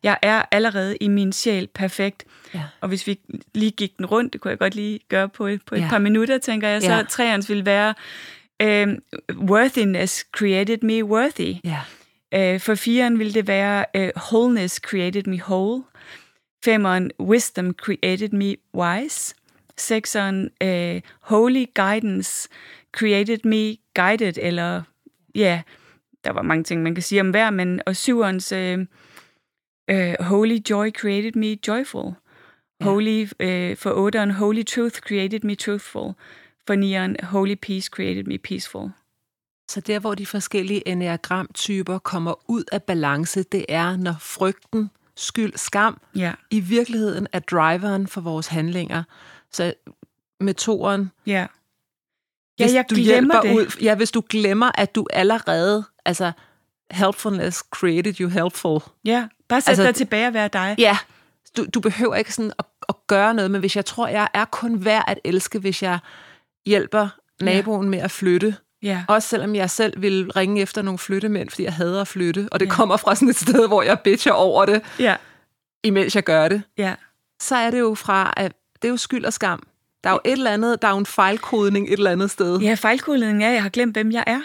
Jeg 0.04 0.18
er 0.22 0.42
allerede 0.52 0.98
i 1.02 1.08
min 1.08 1.34
sjæl 1.34 1.68
perfekt. 1.68 2.24
Ja. 2.54 2.62
Og 2.82 2.88
hvis 2.90 3.08
vi 3.08 3.20
lige 3.56 3.72
gik 3.72 3.98
den 3.98 4.06
rundt, 4.06 4.34
det 4.34 4.42
kunne 4.42 4.50
jeg 4.52 4.60
godt 4.60 4.76
lige 4.76 5.00
gøre 5.10 5.30
på 5.30 5.48
et, 5.48 5.62
på 5.66 5.76
et 5.76 5.82
Ja. 5.82 5.90
par 5.90 6.00
minutter, 6.00 6.38
tænker 6.38 6.68
jeg, 6.68 6.82
så 6.82 6.92
Ja. 6.94 7.04
treernes 7.10 7.50
vil 7.50 7.66
være 7.66 7.94
um, 8.84 8.98
worthiness 9.50 10.26
created 10.32 10.78
me 10.82 11.04
worthy. 11.06 11.56
Ja. 11.64 11.78
Uh, 12.36 12.60
for 12.60 12.76
firen 12.76 13.20
vil 13.20 13.34
det 13.34 13.48
være 13.48 13.86
uh, 13.98 14.10
wholeness 14.16 14.76
created 14.76 15.24
me 15.28 15.40
whole. 15.40 15.84
Femeren 16.66 17.12
wisdom 17.20 17.74
created 17.74 18.30
me 18.30 18.56
wise. 18.74 19.36
Sekseren 19.78 20.50
uh, 20.62 21.02
holy 21.22 21.66
guidance 21.74 22.50
created 22.92 23.40
me 23.46 23.78
guided, 23.94 24.38
eller 24.42 24.82
ja, 25.36 25.62
der 26.24 26.32
var 26.32 26.42
mange 26.42 26.64
ting, 26.64 26.84
man 26.84 26.96
kan 26.96 27.04
sige 27.04 27.22
om 27.22 27.30
hver, 27.30 27.50
men 27.50 27.82
og 27.86 27.96
syverens 27.96 28.52
uh, 28.52 28.80
uh, 29.92 30.14
holy 30.20 30.58
joy 30.70 30.92
created 30.92 31.32
me 31.36 31.58
joyful. 31.68 32.14
Holy, 32.82 33.24
uh, 33.24 33.78
for 33.78 33.92
otteren, 33.92 34.32
holy 34.32 34.64
truth 34.64 35.02
created 35.02 35.40
me 35.44 35.56
truthful. 35.56 36.14
For 36.68 36.76
nieren, 36.76 37.16
holy 37.24 37.56
peace 37.56 37.90
created 37.90 38.24
me 38.28 38.38
peaceful. 38.38 38.92
Så 39.70 39.82
der, 39.82 40.00
hvor 40.00 40.16
de 40.16 40.26
forskellige 40.26 40.88
enneagramtyper 40.88 41.98
kommer 41.98 42.34
ud 42.48 42.64
af 42.72 42.84
balance, 42.84 43.44
det 43.44 43.66
er, 43.70 43.98
når 43.98 44.16
frygten, 44.20 44.90
skyld, 45.18 45.54
skam 45.56 46.02
Ja, 46.16 46.34
i 46.52 46.60
virkeligheden 46.60 47.28
er 47.32 47.40
driveren 47.40 48.08
for 48.08 48.22
vores 48.22 48.48
handlinger. 48.48 49.04
Så 49.52 49.74
med 50.40 50.54
toren, 50.54 51.12
ja. 51.26 51.48
hvis 52.58 52.72
Ja, 52.72 52.76
jeg 52.76 52.86
du 52.90 52.96
glemmer 52.96 53.42
det. 53.42 53.56
Ud, 53.56 53.78
ja, 53.82 53.96
hvis 53.96 54.12
du 54.12 54.24
glemmer, 54.30 54.72
at 54.76 54.96
du 54.96 55.08
allerede, 55.14 55.84
altså 56.06 56.32
helpfulness 56.92 57.58
created 57.58 58.20
you 58.20 58.30
helpful. 58.30 58.80
Ja, 59.06 59.28
bare 59.50 59.62
sæt 59.62 59.70
altså, 59.70 59.84
dig 59.84 59.96
tilbage 59.96 60.28
og 60.28 60.34
være 60.34 60.48
dig. 60.48 60.76
Ja, 60.78 60.98
du, 61.58 61.66
du 61.74 61.80
behøver 61.80 62.16
ikke 62.16 62.34
sådan 62.34 62.52
at, 62.60 62.66
at 62.90 62.96
gøre 63.08 63.34
noget, 63.34 63.52
men 63.52 63.60
hvis 63.60 63.76
jeg 63.76 63.86
tror, 63.86 64.08
jeg 64.08 64.28
er 64.34 64.46
kun 64.46 64.86
værd 64.86 65.04
at 65.08 65.20
elske, 65.24 65.60
hvis 65.60 65.84
jeg 65.84 66.00
hjælper 66.66 67.08
naboen 67.42 67.84
ja. 67.84 67.90
med 67.90 68.00
at 68.00 68.12
flytte, 68.12 68.56
Ja, 68.84 69.04
Også 69.08 69.28
selvom 69.28 69.56
jeg 69.56 69.70
selv 69.70 70.02
vil 70.02 70.32
ringe 70.32 70.62
efter 70.62 70.82
nogle 70.82 70.98
flyttemænd, 70.98 71.50
fordi 71.50 71.64
jeg 71.64 71.74
hader 71.74 72.02
at 72.02 72.08
flytte, 72.08 72.48
og 72.52 72.60
det 72.60 72.66
ja. 72.66 72.72
kommer 72.72 72.98
fra 72.98 73.16
sådan 73.16 73.30
et 73.30 73.36
sted, 73.36 73.68
hvor 73.68 73.82
jeg 73.82 74.00
bitcher 74.00 74.32
over 74.32 74.66
det, 74.66 74.82
ja, 75.00 75.16
imens 75.84 76.16
jeg 76.16 76.24
gør 76.24 76.48
det, 76.48 76.62
ja. 76.78 76.96
så 77.42 77.56
er 77.56 77.72
det 77.72 77.80
jo 77.80 77.96
fra, 77.96 78.34
at 78.38 78.54
det 78.82 78.88
er 78.88 78.90
jo 78.90 78.98
skyld 78.98 79.26
og 79.26 79.34
skam. 79.34 79.64
Der 80.04 80.10
er 80.10 80.14
jo 80.14 80.20
et 80.26 80.32
eller 80.32 80.52
andet, 80.52 80.82
der 80.82 80.88
er 80.88 80.92
jo 80.92 80.98
en 80.98 81.06
fejlkodning 81.06 81.88
et 81.88 81.94
eller 81.94 82.12
andet 82.12 82.32
sted. 82.32 82.60
Ja, 82.60 82.74
fejlkodningen 82.74 83.42
er, 83.42 83.48
at 83.48 83.54
jeg 83.54 83.62
har 83.62 83.70
glemt, 83.70 83.96
hvem 83.96 84.12
jeg 84.12 84.24
er. 84.28 84.42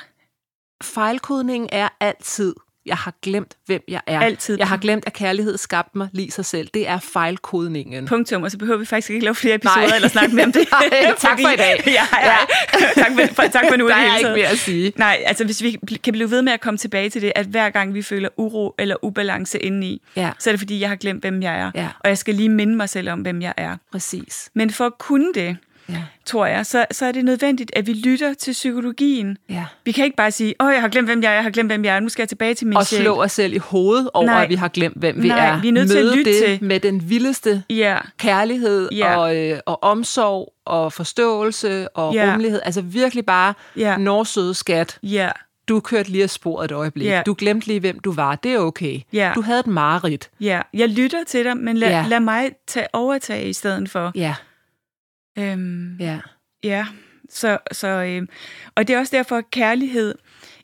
Fejlkodningen 0.83 1.69
er 1.73 1.89
altid, 2.01 2.55
jeg 2.87 2.97
har 2.97 3.15
glemt, 3.23 3.55
hvem 3.67 3.83
jeg 3.89 4.01
er. 4.07 4.21
Altid. 4.21 4.59
Jeg 4.59 4.69
har 4.69 4.77
glemt, 4.77 5.05
at 5.07 5.13
kærlighed 5.13 5.59
skabte 5.59 5.99
mig 5.99 6.09
lige 6.13 6.31
sig 6.31 6.45
selv. 6.45 6.69
Det 6.75 6.89
er 6.89 6.99
fejlkodningen. 6.99 8.07
Punktum, 8.07 8.43
og 8.43 8.51
så 8.51 8.59
behøver 8.59 8.79
vi 8.79 8.85
faktisk 8.85 9.11
ikke 9.11 9.25
lave 9.25 9.35
flere 9.35 9.55
episoder 9.55 9.87
Nej. 9.87 9.97
eller 9.97 10.09
snakke 10.09 10.35
mere 10.35 10.47
om 10.47 10.53
det. 10.59 10.69
Nej, 10.71 11.15
tak 11.19 11.41
for 11.41 11.49
i 11.49 11.57
dag. 11.57 11.83
ja, 11.87 11.93
ja. 12.23 12.37
tak, 13.03 13.13
for, 13.13 13.35
for, 13.35 13.43
tak 13.43 13.65
for 13.71 13.77
nu. 13.77 13.89
Der 13.89 13.95
er 13.95 14.01
hele 14.01 14.19
ikke 14.19 14.31
mere 14.43 14.49
at 14.49 14.59
sige. 14.59 14.93
Nej, 14.97 15.23
altså 15.27 15.45
hvis 15.45 15.63
vi 15.63 15.79
kan 16.05 16.13
blive 16.13 16.31
ved 16.31 16.43
med 16.43 16.53
at 16.53 16.61
komme 16.61 16.79
tilbage 16.79 17.11
til 17.11 17.23
det, 17.23 17.33
at 17.35 17.47
hver 17.47 17.71
gang 17.71 17.95
vi 17.95 18.03
føler 18.03 18.29
uro 18.37 18.75
eller 18.79 18.97
ubalance 19.05 19.59
indeni, 19.59 20.03
Ja. 20.17 20.31
så 20.39 20.51
er 20.51 20.53
det 20.53 20.61
fordi, 20.61 20.81
jeg 20.81 20.89
har 20.89 20.97
glemt, 20.97 21.21
hvem 21.23 21.43
jeg 21.43 21.59
er. 21.61 21.71
Ja. 21.75 21.89
Og 22.01 22.09
jeg 22.09 22.19
skal 22.19 22.35
lige 22.35 22.49
minde 22.49 22.77
mig 22.77 22.89
selv 22.89 23.11
om, 23.11 23.21
hvem 23.21 23.43
jeg 23.43 23.55
er. 23.57 23.77
Præcis. 23.93 24.51
Men 24.55 24.71
for 24.71 24.87
at 24.87 24.99
kunne 24.99 25.33
det, 25.35 25.57
Ja. 25.89 26.03
tror 26.27 26.47
jeg, 26.47 26.67
så, 26.67 26.85
så 26.91 27.07
er 27.07 27.13
det 27.13 27.25
nødvendigt, 27.25 27.71
at 27.77 27.87
vi 27.87 27.93
lytter 27.93 28.35
til 28.35 28.53
psykologien. 28.53 29.37
Ja. 29.51 29.65
Vi 29.85 29.93
kan 29.93 30.05
ikke 30.05 30.17
bare 30.17 30.31
sige, 30.31 30.55
åh, 30.61 30.73
jeg 30.73 30.81
har 30.81 30.89
glemt, 30.89 31.09
hvem 31.09 31.23
jeg 31.23 31.31
er, 31.31 31.35
jeg 31.35 31.43
har 31.43 31.51
glemt, 31.51 31.69
hvem 31.69 31.85
jeg 31.85 31.97
er, 31.97 32.01
nu 32.01 32.09
skal 32.09 32.23
jeg 32.23 32.29
tilbage 32.29 32.55
til 32.55 32.67
min 32.67 32.77
Og 32.77 32.87
sjæl. 32.87 33.01
slå 33.01 33.23
os 33.23 33.33
selv 33.33 33.53
i 33.55 33.59
hovedet 33.59 34.11
over, 34.15 34.27
Nej. 34.27 34.43
at 34.43 34.49
vi 34.49 34.55
har 34.55 34.69
glemt, 34.69 34.97
hvem 34.97 35.23
vi 35.23 35.29
Nej, 35.29 35.49
er. 35.49 35.61
vi 35.61 35.69
er 35.69 35.73
nødt 35.73 35.91
til 35.91 35.99
at 35.99 36.05
Møde 36.05 36.17
lytte 36.17 36.31
det 36.33 36.43
til- 36.45 36.65
med 36.69 36.81
den 36.81 37.11
vildeste 37.11 37.63
Ja, 37.71 37.99
kærlighed 38.19 38.89
Ja. 38.93 39.17
og, 39.17 39.37
øh, 39.37 39.59
og 39.67 39.83
omsorg 39.83 40.53
og 40.65 40.93
forståelse 40.93 41.89
og 41.89 42.15
Ja. 42.15 42.27
rummelighed. 42.31 42.61
Altså 42.65 42.81
virkelig 42.81 43.27
bare 43.27 43.55
Ja. 43.77 43.97
norsøde 43.97 44.55
skat. 44.55 44.99
ja, 45.03 45.31
du 45.69 45.81
kørte 45.81 46.11
lige 46.11 46.23
af 46.23 46.31
sporet 46.31 46.65
et 46.65 46.73
øjeblik. 46.73 47.07
Ja. 47.07 47.23
Du 47.27 47.35
glemte 47.39 47.67
lige, 47.67 47.81
hvem 47.81 47.99
du 47.99 48.13
var. 48.13 48.35
Det 48.37 48.53
er 48.55 48.59
okay. 48.59 49.01
Ja. 49.13 49.33
Du 49.35 49.41
havde 49.43 49.61
et 49.61 49.67
mareridt. 49.67 50.31
Ja, 50.41 50.61
jeg 50.75 50.89
lytter 50.89 51.19
til 51.27 51.45
dig, 51.45 51.57
men 51.57 51.77
lad, 51.77 51.89
Ja. 51.89 52.05
lad 52.09 52.21
mig 52.21 52.51
tage, 52.67 52.87
overtage 52.93 53.49
i 53.49 53.53
stedet 53.53 53.91
for. 53.91 54.13
Ja, 54.15 54.35
Øhm, 55.39 55.97
ja. 56.01 56.19
Ja, 56.65 56.87
så, 57.29 57.59
så 57.73 57.89
øh, 57.89 58.23
og 58.75 58.89
det 58.89 58.95
er 58.95 58.99
også 58.99 59.17
derfor, 59.17 59.41
kærlighed, 59.53 60.15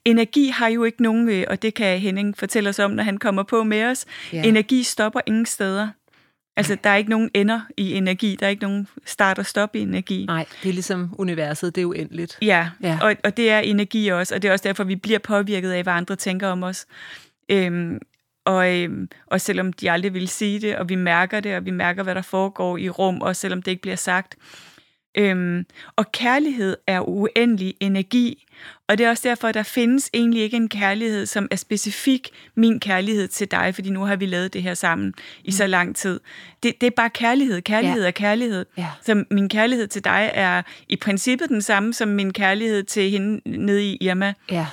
energi 0.05 0.49
har 0.49 0.69
jo 0.69 0.85
ikke 0.85 1.03
nogen, 1.03 1.29
øh, 1.29 1.45
og 1.49 1.63
det 1.63 1.75
kan 1.75 1.99
Henning 1.99 2.37
fortælle 2.39 2.69
os 2.71 2.79
om, 2.79 2.91
når 2.91 3.03
han 3.03 3.19
kommer 3.19 3.43
på 3.43 3.65
med 3.65 3.85
os, 3.85 4.07
Ja. 4.33 4.43
energi 4.43 4.83
stopper 4.83 5.21
ingen 5.27 5.47
steder. 5.47 5.89
Altså, 6.57 6.77
der 6.85 6.91
er 6.91 6.97
ikke 6.97 7.11
nogen 7.11 7.31
ender 7.35 7.61
i 7.77 7.93
energi, 7.95 8.37
der 8.41 8.47
er 8.47 8.51
ikke 8.51 8.63
nogen 8.63 8.89
start 9.07 9.39
og 9.39 9.47
stop 9.47 9.77
i 9.77 9.81
energi. 9.81 10.27
Nej, 10.27 10.47
det 10.63 10.69
er 10.69 10.73
ligesom 10.73 11.15
universet, 11.19 11.75
det 11.75 11.81
er 11.83 11.87
uendeligt. 11.87 12.39
Ja, 12.43 12.69
Ja. 12.83 12.99
Og, 13.03 13.17
og 13.25 13.37
det 13.37 13.51
er 13.51 13.59
energi 13.59 14.09
også, 14.09 14.35
og 14.35 14.43
det 14.43 14.49
er 14.49 14.53
også 14.53 14.69
derfor, 14.69 14.85
vi 14.85 14.97
bliver 14.97 15.19
påvirket 15.19 15.71
af, 15.71 15.83
hvad 15.83 15.93
andre 15.93 16.17
tænker 16.17 16.49
om 16.49 16.63
os. 16.63 16.87
Øhm, 17.49 17.99
og, 18.51 18.75
øhm, 18.83 19.09
og 19.27 19.41
selvom 19.41 19.73
de 19.73 19.91
aldrig 19.91 20.15
vil 20.15 20.29
sige 20.29 20.61
det, 20.61 20.77
og 20.77 20.89
vi 20.89 20.95
mærker 20.95 21.41
det, 21.41 21.57
og 21.57 21.65
vi 21.65 21.71
mærker, 21.71 22.03
hvad 22.03 22.15
der 22.15 22.23
foregår 22.23 22.77
i 22.79 22.89
rum, 22.89 23.21
også 23.21 23.41
selvom 23.41 23.63
det 23.63 23.71
ikke 23.71 23.83
bliver 23.83 23.97
sagt. 23.97 24.37
Øhm, 25.19 25.67
og 25.97 26.13
kærlighed 26.13 26.77
er 26.87 27.09
uendelig 27.09 27.75
energi, 27.81 28.47
og 28.89 28.99
det 28.99 29.07
er 29.07 29.11
også 29.11 29.29
derfor, 29.29 29.49
at 29.49 29.55
der 29.55 29.63
findes 29.63 30.11
egentlig 30.15 30.43
ikke 30.43 30.57
en 30.57 30.69
kærlighed, 30.69 31.27
som 31.27 31.49
er 31.51 31.57
specifik 31.57 32.29
min 32.55 32.81
kærlighed 32.81 33.29
til 33.29 33.51
dig, 33.51 33.75
fordi 33.75 33.91
nu 33.91 34.01
har 34.05 34.17
vi 34.17 34.27
lavet 34.27 34.53
det 34.53 34.63
her 34.63 34.75
sammen 34.75 35.15
i 35.45 35.51
så 35.53 35.67
lang 35.67 35.97
tid. 35.97 36.21
Det, 36.63 36.81
det 36.81 36.87
er 36.87 36.91
bare 36.97 37.11
kærlighed. 37.11 37.63
Kærlighed 37.63 38.03
Ja. 38.03 38.07
er 38.07 38.11
kærlighed. 38.11 38.67
Ja. 38.79 38.87
Så 39.03 39.25
min 39.31 39.49
kærlighed 39.49 39.87
til 39.87 40.05
dig 40.05 40.31
er 40.35 40.63
i 40.89 40.97
princippet 40.97 41.49
den 41.49 41.63
samme 41.63 41.95
som 41.95 42.09
min 42.09 42.33
kærlighed 42.33 42.83
til 42.83 43.11
hende 43.11 43.41
nede 43.59 43.85
i 43.85 43.97
Irma. 44.01 44.35
Ja, 44.51 44.67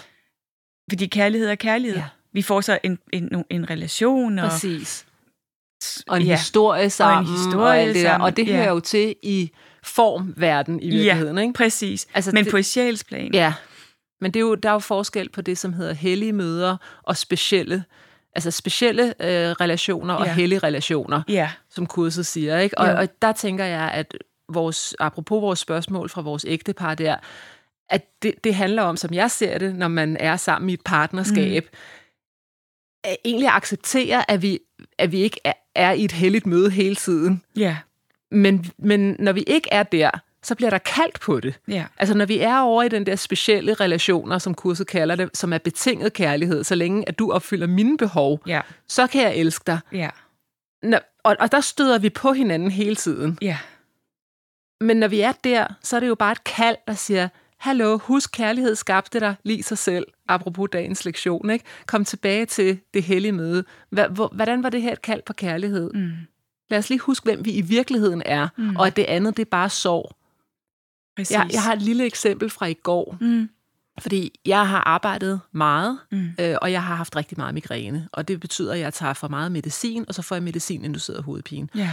Fordi 0.92 1.06
kærlighed 1.06 1.48
er 1.50 1.56
kærlighed. 1.56 1.98
Ja. 1.98 2.04
Vi 2.38 2.42
får 2.42 2.62
så 2.62 2.80
en, 2.84 3.00
en, 3.14 3.44
en 3.50 3.70
relation. 3.70 4.40
Og, 4.40 4.50
præcis. 4.50 5.06
Og 6.08 6.18
en 6.18 6.24
ja. 6.28 6.36
historie 6.36 6.90
sammen. 6.90 7.34
historie 7.34 7.64
og, 7.72 7.78
alt 7.80 7.88
det 7.96 8.04
der. 8.04 8.10
sammen, 8.10 8.26
og 8.26 8.38
det 8.38 8.48
ja. 8.48 8.56
hører 8.56 8.70
jo 8.70 8.80
til 8.80 9.16
i 9.24 9.52
formverden 9.84 10.82
i 10.82 10.90
virkeligheden. 10.90 11.38
ja, 11.38 11.42
ikke? 11.42 11.54
præcis. 11.54 12.08
Altså, 12.14 12.32
Men 12.34 12.44
det- 12.44 12.52
på 12.52 12.58
et 12.58 12.66
sjælsplan. 12.66 13.34
Ja, 13.34 13.54
men 14.22 14.32
det 14.32 14.40
er 14.40 14.42
jo, 14.42 14.56
der 14.56 14.70
er 14.70 14.74
jo 14.74 14.80
forskel 14.80 15.30
på 15.30 15.42
det, 15.42 15.58
som 15.58 15.74
hedder 15.74 15.94
hellige 15.94 16.34
møder 16.34 16.78
og 17.04 17.18
specielle, 17.18 17.84
altså 18.36 18.52
specielle 18.52 19.04
øh, 19.08 19.52
relationer 19.52 20.14
og 20.14 20.26
Ja. 20.26 20.34
hellige 20.34 20.60
relationer, 20.60 21.22
Ja. 21.30 21.50
som 21.70 21.86
kurset 21.86 22.26
siger. 22.26 22.60
Ikke? 22.60 22.78
Og, 22.78 22.88
Jo. 22.88 22.98
og 22.98 23.22
der 23.22 23.32
tænker 23.32 23.66
jeg, 23.66 23.92
at 23.92 24.18
vores, 24.54 24.96
apropos 25.00 25.42
vores 25.42 25.60
spørgsmål 25.60 26.10
fra 26.10 26.22
vores 26.22 26.46
ægtepar 26.48 26.96
der, 26.96 27.16
at 27.90 28.06
det, 28.24 28.34
det 28.44 28.56
handler 28.56 28.84
om, 28.84 28.98
som 28.98 29.14
jeg 29.14 29.32
ser 29.32 29.58
det, 29.58 29.76
når 29.76 29.88
man 29.88 30.18
er 30.20 30.36
sammen 30.38 30.70
i 30.70 30.74
et 30.74 30.82
partnerskab, 30.86 31.64
mm. 31.72 31.78
Egentlig 33.26 33.50
acceptere, 33.50 34.32
at 34.32 34.42
vi, 34.42 34.60
at 34.98 35.12
vi 35.12 35.18
ikke 35.22 35.40
er, 35.44 35.54
er 35.76 35.92
i 35.92 36.04
et 36.06 36.12
helligt 36.12 36.46
møde 36.46 36.70
hele 36.72 36.96
tiden. 36.96 37.44
Ja. 37.56 37.78
Men, 38.32 38.66
men 38.78 39.16
når 39.20 39.32
vi 39.32 39.42
ikke 39.48 39.70
er 39.72 39.84
der, 39.84 40.10
så 40.44 40.56
bliver 40.56 40.70
der 40.70 40.78
kaldt 40.78 41.20
på 41.20 41.40
det. 41.40 41.60
Ja. 41.68 41.86
Altså 41.98 42.16
når 42.18 42.26
vi 42.26 42.40
er 42.40 42.60
over 42.60 42.84
i 42.84 42.90
den 42.90 43.06
der 43.06 43.16
specielle 43.16 43.74
relationer, 43.74 44.38
som 44.38 44.54
kurset 44.56 44.88
kalder 44.88 45.16
det, 45.16 45.30
som 45.38 45.54
er 45.54 45.58
betinget 45.58 46.14
kærlighed, 46.14 46.64
så 46.64 46.76
længe 46.76 47.10
at 47.10 47.20
du 47.20 47.32
opfylder 47.32 47.68
mine 47.68 47.98
behov, 47.98 48.40
Ja. 48.48 48.62
så 48.88 49.08
kan 49.08 49.22
jeg 49.22 49.36
elske 49.36 49.64
dig. 49.68 49.80
Ja. 49.92 50.10
Når, 50.84 51.00
og, 51.24 51.36
og 51.40 51.52
der 51.52 51.62
støder 51.62 52.00
vi 52.00 52.10
på 52.10 52.34
hinanden 52.34 52.72
hele 52.72 52.96
tiden. 52.96 53.38
Ja. 53.42 53.58
Men 54.82 54.98
når 54.98 55.08
vi 55.08 55.22
er 55.22 55.32
der, 55.44 55.68
så 55.84 55.96
er 55.96 56.00
det 56.00 56.08
jo 56.08 56.16
bare 56.16 56.32
et 56.32 56.44
kald, 56.44 56.78
der 56.88 56.94
siger, 56.94 57.28
hallo, 57.60 57.98
husk 57.98 58.32
kærlighed 58.32 58.76
skabte 58.76 59.20
dig 59.20 59.36
lige 59.44 59.64
sig 59.64 59.78
selv, 59.78 60.06
apropos 60.28 60.70
dagens 60.74 61.06
lektion, 61.06 61.50
ikke? 61.50 61.66
Kom 61.86 62.06
tilbage 62.06 62.46
til 62.46 62.80
det 62.94 63.04
hellige 63.04 63.32
møde. 63.32 63.64
Hvordan 64.32 64.64
var 64.64 64.70
det 64.70 64.82
her 64.82 64.92
et 64.92 65.02
kald 65.02 65.22
på 65.26 65.34
kærlighed? 65.34 65.92
Mm. 65.94 66.12
Lad 66.70 66.80
os 66.80 66.90
lige 66.90 67.00
huske, 67.00 67.24
hvem 67.24 67.46
vi 67.46 67.52
i 67.52 67.62
virkeligheden 67.62 68.22
er, 68.26 68.48
mm. 68.58 68.76
og 68.76 68.88
at 68.88 68.96
det 68.96 69.04
andet, 69.04 69.38
det 69.38 69.46
er 69.46 69.50
bare 69.52 69.70
sorg. 69.70 70.16
Præcis. 71.16 71.32
Jeg, 71.32 71.50
jeg 71.54 71.64
har 71.64 71.74
et 71.74 71.82
lille 71.82 72.06
eksempel 72.06 72.50
fra 72.50 72.66
i 72.66 72.74
går, 72.74 73.18
Mm. 73.22 73.50
fordi 74.00 74.40
jeg 74.46 74.68
har 74.68 74.80
arbejdet 74.80 75.40
meget, 75.52 76.00
Mm. 76.12 76.30
øh, 76.40 76.56
og 76.62 76.72
jeg 76.72 76.84
har 76.84 76.96
haft 76.96 77.16
rigtig 77.16 77.38
meget 77.38 77.54
migræne, 77.54 78.10
og 78.12 78.28
det 78.28 78.40
betyder, 78.40 78.74
at 78.74 78.80
jeg 78.80 78.94
tager 78.94 79.14
for 79.14 79.28
meget 79.28 79.52
medicin, 79.52 80.06
og 80.08 80.14
så 80.14 80.22
får 80.22 80.36
jeg 80.36 80.44
medicin-induceret 80.44 81.24
hovedpine. 81.24 81.68
Ja. 81.76 81.92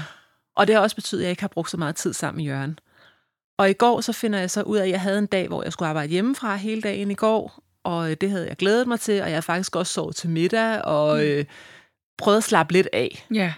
Og 0.57 0.67
det 0.67 0.75
har 0.75 0.83
også 0.83 0.97
betydet, 0.97 1.21
at 1.21 1.25
jeg 1.25 1.31
ikke 1.31 1.43
har 1.43 1.49
brugt 1.49 1.71
så 1.71 1.77
meget 1.77 1.97
tid 1.97 2.13
sammen 2.13 2.37
med 2.45 2.53
Jørgen. 2.53 2.79
Og 3.59 3.71
i 3.71 3.73
går 3.73 4.01
så 4.01 4.13
finder 4.13 4.39
jeg 4.39 4.51
så 4.51 4.63
ud 4.63 4.77
af, 4.79 4.85
at 4.85 4.91
jeg 4.91 5.01
havde 5.01 5.19
en 5.19 5.27
dag, 5.27 5.49
hvor 5.49 5.63
jeg 5.63 5.73
skulle 5.73 5.89
arbejde 5.89 6.13
hjemmefra 6.13 6.57
hele 6.57 6.81
dagen 6.83 7.11
i 7.11 7.15
går, 7.15 7.59
og 7.85 8.11
øh, 8.11 8.17
det 8.21 8.31
havde 8.31 8.49
jeg 8.49 8.57
glædet 8.57 8.87
mig 8.89 9.01
til, 9.01 9.23
og 9.23 9.29
jeg 9.29 9.37
har 9.37 9.41
faktisk 9.41 9.77
også 9.77 9.93
sovet 9.93 10.17
til 10.17 10.31
middag, 10.31 10.83
og 10.85 11.27
øh, 11.27 11.45
prøvet 12.19 12.37
at 12.39 12.45
slappe 12.45 12.73
lidt 12.73 12.89
af. 12.93 13.27
Ja. 13.35 13.53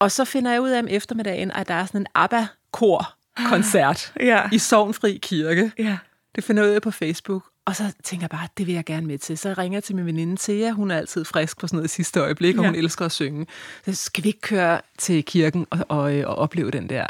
Og 0.00 0.12
så 0.12 0.24
finder 0.24 0.50
jeg 0.52 0.60
ud 0.60 0.70
af 0.70 0.78
om 0.78 0.86
eftermiddagen, 0.90 1.50
at 1.50 1.68
der 1.68 1.74
er 1.74 1.86
sådan 1.86 2.00
en 2.00 2.06
ABBA-kor-koncert 2.14 4.12
Ja. 4.20 4.42
i 4.52 4.58
Sovnfri 4.58 5.18
Kirke. 5.22 5.72
Ja. 5.78 5.98
Det 6.34 6.44
finder 6.44 6.62
jeg 6.62 6.70
ud 6.70 6.74
af 6.74 6.82
på 6.82 6.90
Facebook. 6.90 7.44
Og 7.64 7.76
så 7.76 7.92
tænker 8.04 8.24
jeg 8.24 8.30
bare, 8.30 8.48
det 8.58 8.66
vil 8.66 8.74
jeg 8.74 8.84
gerne 8.84 9.06
med 9.06 9.18
til. 9.18 9.38
Så 9.38 9.48
jeg 9.48 9.58
ringer 9.58 9.80
til 9.80 9.96
min 9.96 10.06
veninde 10.06 10.36
Thea. 10.40 10.70
Hun 10.70 10.90
er 10.90 10.96
altid 10.96 11.24
frisk 11.24 11.58
på 11.60 11.66
sådan 11.66 11.76
noget 11.76 11.88
i 11.88 11.94
sidste 11.94 12.20
øjeblik, 12.20 12.56
og 12.58 12.62
Ja. 12.64 12.68
hun 12.68 12.74
elsker 12.78 13.04
at 13.04 13.12
synge. 13.12 13.46
Så 13.84 13.94
skal 13.94 14.24
vi 14.24 14.28
ikke 14.28 14.40
køre 14.40 14.80
til 14.98 15.24
kirken 15.24 15.66
og, 15.70 15.78
og, 15.88 16.14
øh, 16.16 16.28
og 16.28 16.34
opleve 16.36 16.70
den 16.70 16.88
der 16.88 17.06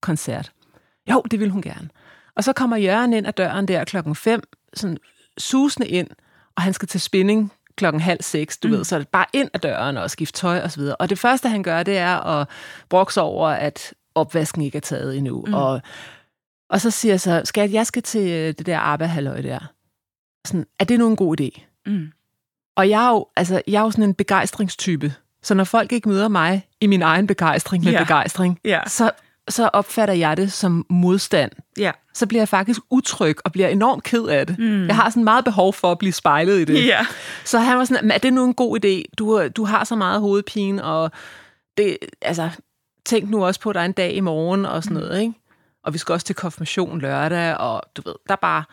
koncert? 0.00 0.52
Jo, 1.10 1.20
det 1.30 1.40
vil 1.40 1.50
hun 1.50 1.62
gerne. 1.62 1.88
Og 2.36 2.44
så 2.44 2.52
kommer 2.52 2.76
Jørgen 2.76 3.12
ind 3.12 3.26
ad 3.26 3.32
døren 3.32 3.68
der 3.68 3.84
klokken 3.84 4.14
5, 4.14 4.42
sådan 4.74 4.98
susende 5.38 5.88
ind, 5.88 6.08
og 6.56 6.62
han 6.62 6.72
skal 6.72 6.88
til 6.88 7.00
spinning 7.00 7.52
klokken 7.76 8.00
halv 8.00 8.22
seks, 8.22 8.58
du 8.58 8.68
mm. 8.68 8.74
ved, 8.74 8.84
så 8.84 8.94
er 8.94 8.98
det 8.98 9.08
bare 9.08 9.26
ind 9.32 9.50
ad 9.54 9.60
døren 9.60 9.96
og 9.96 10.10
skifte 10.10 10.40
tøj 10.40 10.60
og 10.60 10.70
så 10.70 10.80
videre. 10.80 10.96
Og 10.96 11.10
det 11.10 11.18
første, 11.18 11.48
han 11.48 11.62
gør, 11.62 11.82
det 11.82 11.98
er 11.98 12.16
at 12.40 12.48
brokse 12.88 13.20
over, 13.20 13.48
at 13.48 13.94
opvasken 14.14 14.62
ikke 14.62 14.76
er 14.76 14.80
taget 14.80 15.16
endnu. 15.16 15.44
Mm. 15.46 15.54
Og, 15.54 15.80
og 16.70 16.80
så 16.80 16.90
siger 16.90 17.12
jeg 17.12 17.20
så, 17.20 17.42
skat, 17.44 17.72
jeg 17.72 17.86
skal 17.86 18.02
til 18.02 18.30
øh, 18.30 18.54
det 18.58 18.66
der 18.66 18.78
ABBA-halløj 18.78 19.40
der. 19.40 19.58
Sådan, 20.46 20.66
er 20.78 20.84
det 20.84 20.98
nu 20.98 21.08
en 21.08 21.16
god 21.16 21.40
idé? 21.40 21.62
Mm. 21.86 22.12
Og 22.76 22.88
jeg 22.90 23.06
er, 23.06 23.10
jo, 23.10 23.26
altså, 23.36 23.62
jeg 23.66 23.78
er 23.78 23.84
jo 23.84 23.90
sådan 23.90 24.04
en 24.04 24.14
begejstringstype. 24.14 25.14
Så 25.42 25.54
når 25.54 25.64
folk 25.64 25.92
ikke 25.92 26.08
møder 26.08 26.28
mig 26.28 26.68
i 26.80 26.86
min 26.86 27.02
egen 27.02 27.26
begejstring 27.26 27.84
med 27.84 27.92
ja. 27.92 28.02
begejstring, 28.02 28.60
Ja. 28.64 28.80
så, 28.86 29.10
så 29.48 29.70
opfatter 29.72 30.14
jeg 30.14 30.36
det 30.36 30.52
som 30.52 30.86
modstand. 30.90 31.50
Ja. 31.78 31.92
Så 32.14 32.26
bliver 32.26 32.40
jeg 32.40 32.48
faktisk 32.48 32.80
utryg 32.90 33.36
og 33.44 33.52
bliver 33.52 33.68
enormt 33.68 34.04
ked 34.04 34.24
af 34.24 34.46
det. 34.46 34.58
Mm. 34.58 34.86
Jeg 34.86 34.96
har 34.96 35.10
sådan 35.10 35.24
meget 35.24 35.44
behov 35.44 35.72
for 35.72 35.92
at 35.92 35.98
blive 35.98 36.12
spejlet 36.12 36.60
i 36.60 36.64
det. 36.64 36.86
Ja. 36.86 37.06
Så 37.44 37.58
han 37.58 37.78
var 37.78 37.84
sådan, 37.84 38.04
"Men 38.04 38.10
er 38.10 38.18
det 38.18 38.32
nu 38.32 38.44
en 38.44 38.54
god 38.54 38.84
idé? 38.84 39.02
Du, 39.18 39.48
du 39.48 39.64
har 39.64 39.84
så 39.84 39.96
meget 39.96 40.20
hovedpine, 40.20 40.84
og 40.84 41.10
det, 41.76 41.98
altså, 42.22 42.50
tænk 43.06 43.30
nu 43.30 43.44
også 43.46 43.60
på, 43.60 43.70
at 43.70 43.74
der 43.74 43.80
er 43.80 43.84
en 43.84 43.92
dag 43.92 44.12
i 44.12 44.20
morgen 44.20 44.66
og 44.66 44.84
sådan 44.84 44.96
noget, 44.96 45.20
ikke? 45.20 45.34
Og 45.84 45.92
vi 45.92 45.98
skal 45.98 46.12
også 46.12 46.26
til 46.26 46.34
konfirmation 46.34 47.00
lørdag, 47.00 47.56
og 47.56 47.82
du 47.96 48.02
ved, 48.04 48.14
der 48.26 48.32
er 48.32 48.36
bare... 48.42 48.64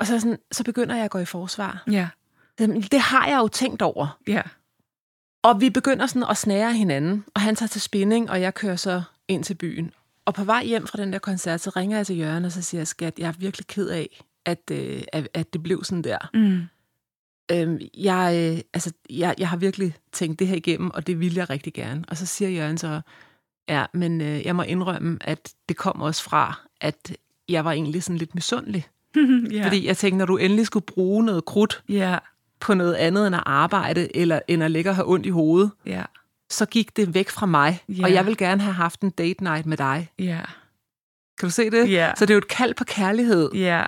Og 0.00 0.06
så, 0.06 0.20
sådan, 0.20 0.38
så 0.52 0.64
begynder 0.64 0.94
jeg 0.94 1.04
at 1.04 1.10
gå 1.10 1.18
i 1.18 1.24
forsvar. 1.24 1.82
Ja. 1.90 2.08
Det, 2.58 2.92
det 2.92 3.00
har 3.00 3.26
jeg 3.26 3.38
jo 3.38 3.48
tænkt 3.48 3.82
over. 3.82 4.18
Ja. 4.28 4.42
Og 5.42 5.60
vi 5.60 5.70
begynder 5.70 6.06
sådan 6.06 6.26
at 6.30 6.36
snære 6.36 6.74
hinanden, 6.74 7.24
og 7.34 7.40
han 7.40 7.56
tager 7.56 7.68
til 7.68 7.80
spinning, 7.80 8.30
og 8.30 8.40
jeg 8.40 8.54
kører 8.54 8.76
så 8.76 9.02
ind 9.28 9.44
til 9.44 9.54
byen. 9.54 9.92
Og 10.24 10.34
på 10.34 10.44
vej 10.44 10.64
hjem 10.64 10.86
fra 10.86 10.98
den 10.98 11.12
der 11.12 11.18
koncert, 11.18 11.60
så 11.60 11.70
ringer 11.70 11.96
jeg 11.96 12.06
til 12.06 12.18
Jørgen, 12.18 12.44
og 12.44 12.52
så 12.52 12.62
siger 12.62 12.80
jeg, 12.80 12.86
skat, 12.86 13.18
jeg 13.18 13.28
er 13.28 13.32
virkelig 13.38 13.66
ked 13.66 13.88
af, 13.88 14.24
at, 14.44 14.70
øh, 14.70 15.02
at, 15.12 15.28
at 15.34 15.52
det 15.52 15.62
blev 15.62 15.84
sådan 15.84 16.04
der. 16.04 16.18
Mm. 16.34 16.62
Øhm, 17.52 17.80
jeg, 17.98 18.52
øh, 18.54 18.60
altså, 18.74 18.92
jeg, 19.10 19.34
jeg 19.38 19.48
har 19.48 19.56
virkelig 19.56 19.94
tænkt 20.12 20.38
det 20.38 20.46
her 20.46 20.56
igennem, 20.56 20.90
og 20.90 21.06
det 21.06 21.20
vil 21.20 21.34
jeg 21.34 21.50
rigtig 21.50 21.74
gerne. 21.74 22.04
Og 22.08 22.16
så 22.16 22.26
siger 22.26 22.48
Jørgen 22.48 22.78
så, 22.78 23.00
ja, 23.68 23.84
men 23.94 24.20
øh, 24.20 24.46
jeg 24.46 24.56
må 24.56 24.62
indrømme, 24.62 25.18
at 25.20 25.54
det 25.68 25.76
kom 25.76 26.02
også 26.02 26.22
fra, 26.22 26.60
at 26.80 27.16
jeg 27.48 27.64
var 27.64 27.72
egentlig 27.72 28.02
sådan 28.02 28.18
lidt 28.18 28.34
misundelig. 28.34 28.86
ja. 29.52 29.64
Fordi 29.64 29.86
jeg 29.86 29.96
tænkte, 29.96 30.18
når 30.18 30.26
du 30.26 30.36
endelig 30.36 30.66
skulle 30.66 30.86
bruge 30.86 31.24
noget 31.24 31.44
krudt 31.44 31.82
Ja. 31.88 32.18
På 32.66 32.74
noget 32.74 32.94
andet 32.94 33.26
end 33.26 33.36
at 33.36 33.42
arbejde, 33.46 34.16
eller 34.16 34.40
end 34.48 34.62
at 34.64 34.70
ligge 34.70 34.90
og 34.90 34.96
have 34.96 35.08
ondt 35.10 35.26
i 35.26 35.30
hovedet, 35.30 35.70
Ja. 35.86 36.02
så 36.50 36.66
gik 36.66 36.96
det 36.96 37.14
væk 37.14 37.30
fra 37.30 37.46
mig. 37.46 37.82
Ja. 37.88 38.04
Og 38.04 38.12
jeg 38.12 38.26
vil 38.26 38.36
gerne 38.36 38.62
have 38.62 38.74
haft 38.74 39.00
en 39.00 39.10
date 39.10 39.44
night 39.44 39.66
med 39.66 39.76
dig. 39.76 40.10
Ja. 40.18 40.40
Kan 41.38 41.48
du 41.48 41.50
se 41.50 41.70
det? 41.70 41.90
Ja. 41.90 42.12
Så 42.16 42.24
det 42.26 42.30
er 42.30 42.34
jo 42.34 42.38
et 42.38 42.48
kald 42.48 42.74
på 42.74 42.84
kærlighed. 42.84 43.50
Ja. 43.54 43.82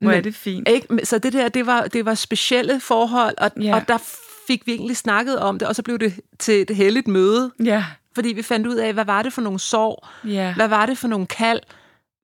Hvor 0.00 0.10
er 0.10 0.20
det 0.20 0.34
fint. 0.34 0.68
Ikke? 0.68 1.06
Så 1.06 1.18
det 1.18 1.32
der, 1.32 1.48
det 1.48 1.66
var, 1.66 1.82
det 1.82 2.04
var 2.04 2.14
specielle 2.14 2.80
forhold, 2.80 3.34
og, 3.38 3.50
Ja. 3.62 3.74
og 3.74 3.88
der 3.88 3.98
fik 4.46 4.66
vi 4.66 4.72
egentlig 4.72 4.96
snakket 4.96 5.38
om 5.38 5.58
det, 5.58 5.68
og 5.68 5.74
så 5.76 5.82
blev 5.82 5.98
det 5.98 6.20
til 6.38 6.62
et 6.62 6.70
heldigt 6.76 7.08
møde, 7.08 7.52
Ja. 7.64 7.84
fordi 8.14 8.28
vi 8.28 8.42
fandt 8.42 8.66
ud 8.66 8.74
af, 8.76 8.92
hvad 8.92 9.04
var 9.04 9.22
det 9.22 9.32
for 9.32 9.42
nogle 9.42 9.58
sorg? 9.60 10.06
Ja. 10.30 10.54
Hvad 10.54 10.68
var 10.68 10.86
det 10.86 10.98
for 10.98 11.08
nogle 11.08 11.26
kald? 11.26 11.60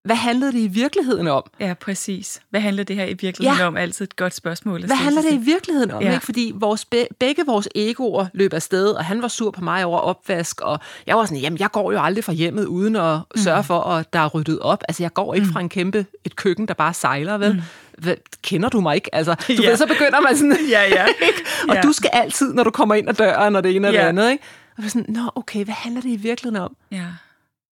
Hvad 0.05 0.17
handlede 0.17 0.53
det 0.53 0.59
i 0.59 0.67
virkeligheden 0.67 1.29
om? 1.29 1.43
Ja, 1.61 1.75
præcis. 1.81 2.41
Hvad 2.51 2.61
handler 2.61 2.85
det 2.85 2.97
her 2.97 3.05
i 3.05 3.13
virkeligheden 3.21 3.61
Ja. 3.61 3.67
om? 3.67 3.77
Altid 3.77 4.05
et 4.05 4.17
godt 4.17 4.35
spørgsmål. 4.35 4.87
Hvad 4.87 4.97
handler 4.97 5.23
det 5.23 5.33
i 5.33 5.37
virkeligheden 5.37 5.91
om? 5.91 6.03
Ja. 6.03 6.13
Ikke? 6.15 6.25
Fordi 6.25 6.53
vores, 6.55 6.85
be- 6.85 7.07
begge 7.19 7.47
vores 7.47 7.69
egoer 7.75 8.27
løb 8.33 8.53
afsted, 8.53 8.89
og 8.91 9.05
han 9.05 9.23
var 9.23 9.29
sur 9.29 9.51
på 9.51 9.61
mig 9.65 9.85
over 9.85 9.99
opvask, 9.99 10.61
og 10.61 10.79
jeg 11.07 11.17
var 11.17 11.25
sådan, 11.25 11.39
jamen 11.39 11.59
jeg 11.59 11.71
går 11.71 11.93
jo 11.93 12.01
aldrig 12.03 12.25
fra 12.25 12.33
hjemmet 12.33 12.65
uden 12.65 12.97
at 12.97 13.17
Mm. 13.17 13.43
sørge 13.43 13.65
for, 13.65 13.81
at 13.81 14.13
der 14.13 14.19
er 14.19 14.29
ryddet 14.29 14.59
op. 14.59 14.83
Altså 14.89 15.03
jeg 15.03 15.15
går 15.15 15.35
ikke 15.35 15.47
fra 15.53 15.61
en 15.61 15.69
kæmpe 15.69 16.07
et 16.25 16.37
køkken, 16.37 16.69
der 16.69 16.75
bare 16.75 16.95
sejler, 16.95 17.39
vel? 17.39 17.65
hvad, 17.99 18.15
kender 18.43 18.69
du 18.69 18.81
mig 18.81 18.95
ikke? 18.95 19.15
Altså, 19.15 19.35
du 19.49 19.53
Ja. 19.63 19.69
ved, 19.69 19.77
så 19.77 19.87
begynder 19.87 20.21
man 20.21 20.37
sådan, 20.37 20.57
Ja, 20.71 20.83
ja. 20.89 21.07
ikke? 21.29 21.45
Og 21.69 21.75
Ja. 21.75 21.81
du 21.81 21.93
skal 21.93 22.11
altid, 22.13 22.53
når 22.55 22.65
du 22.65 22.71
kommer 22.71 22.95
ind 22.95 23.09
ad 23.09 23.15
døren, 23.15 23.57
og 23.57 23.65
det 23.65 23.77
ene 23.77 23.89
og 23.89 23.93
det 23.93 23.99
Ja. 23.99 24.09
andet, 24.09 24.31
ikke? 24.31 24.45
Og 24.79 24.85
sådan, 24.91 25.05
nå, 25.09 25.31
okay, 25.35 25.65
hvad 25.65 25.75
handler 25.75 26.03
det 26.03 26.09
i 26.11 26.17
virkeligheden 26.17 26.63
om? 26.65 26.77
Ja. 26.91 27.05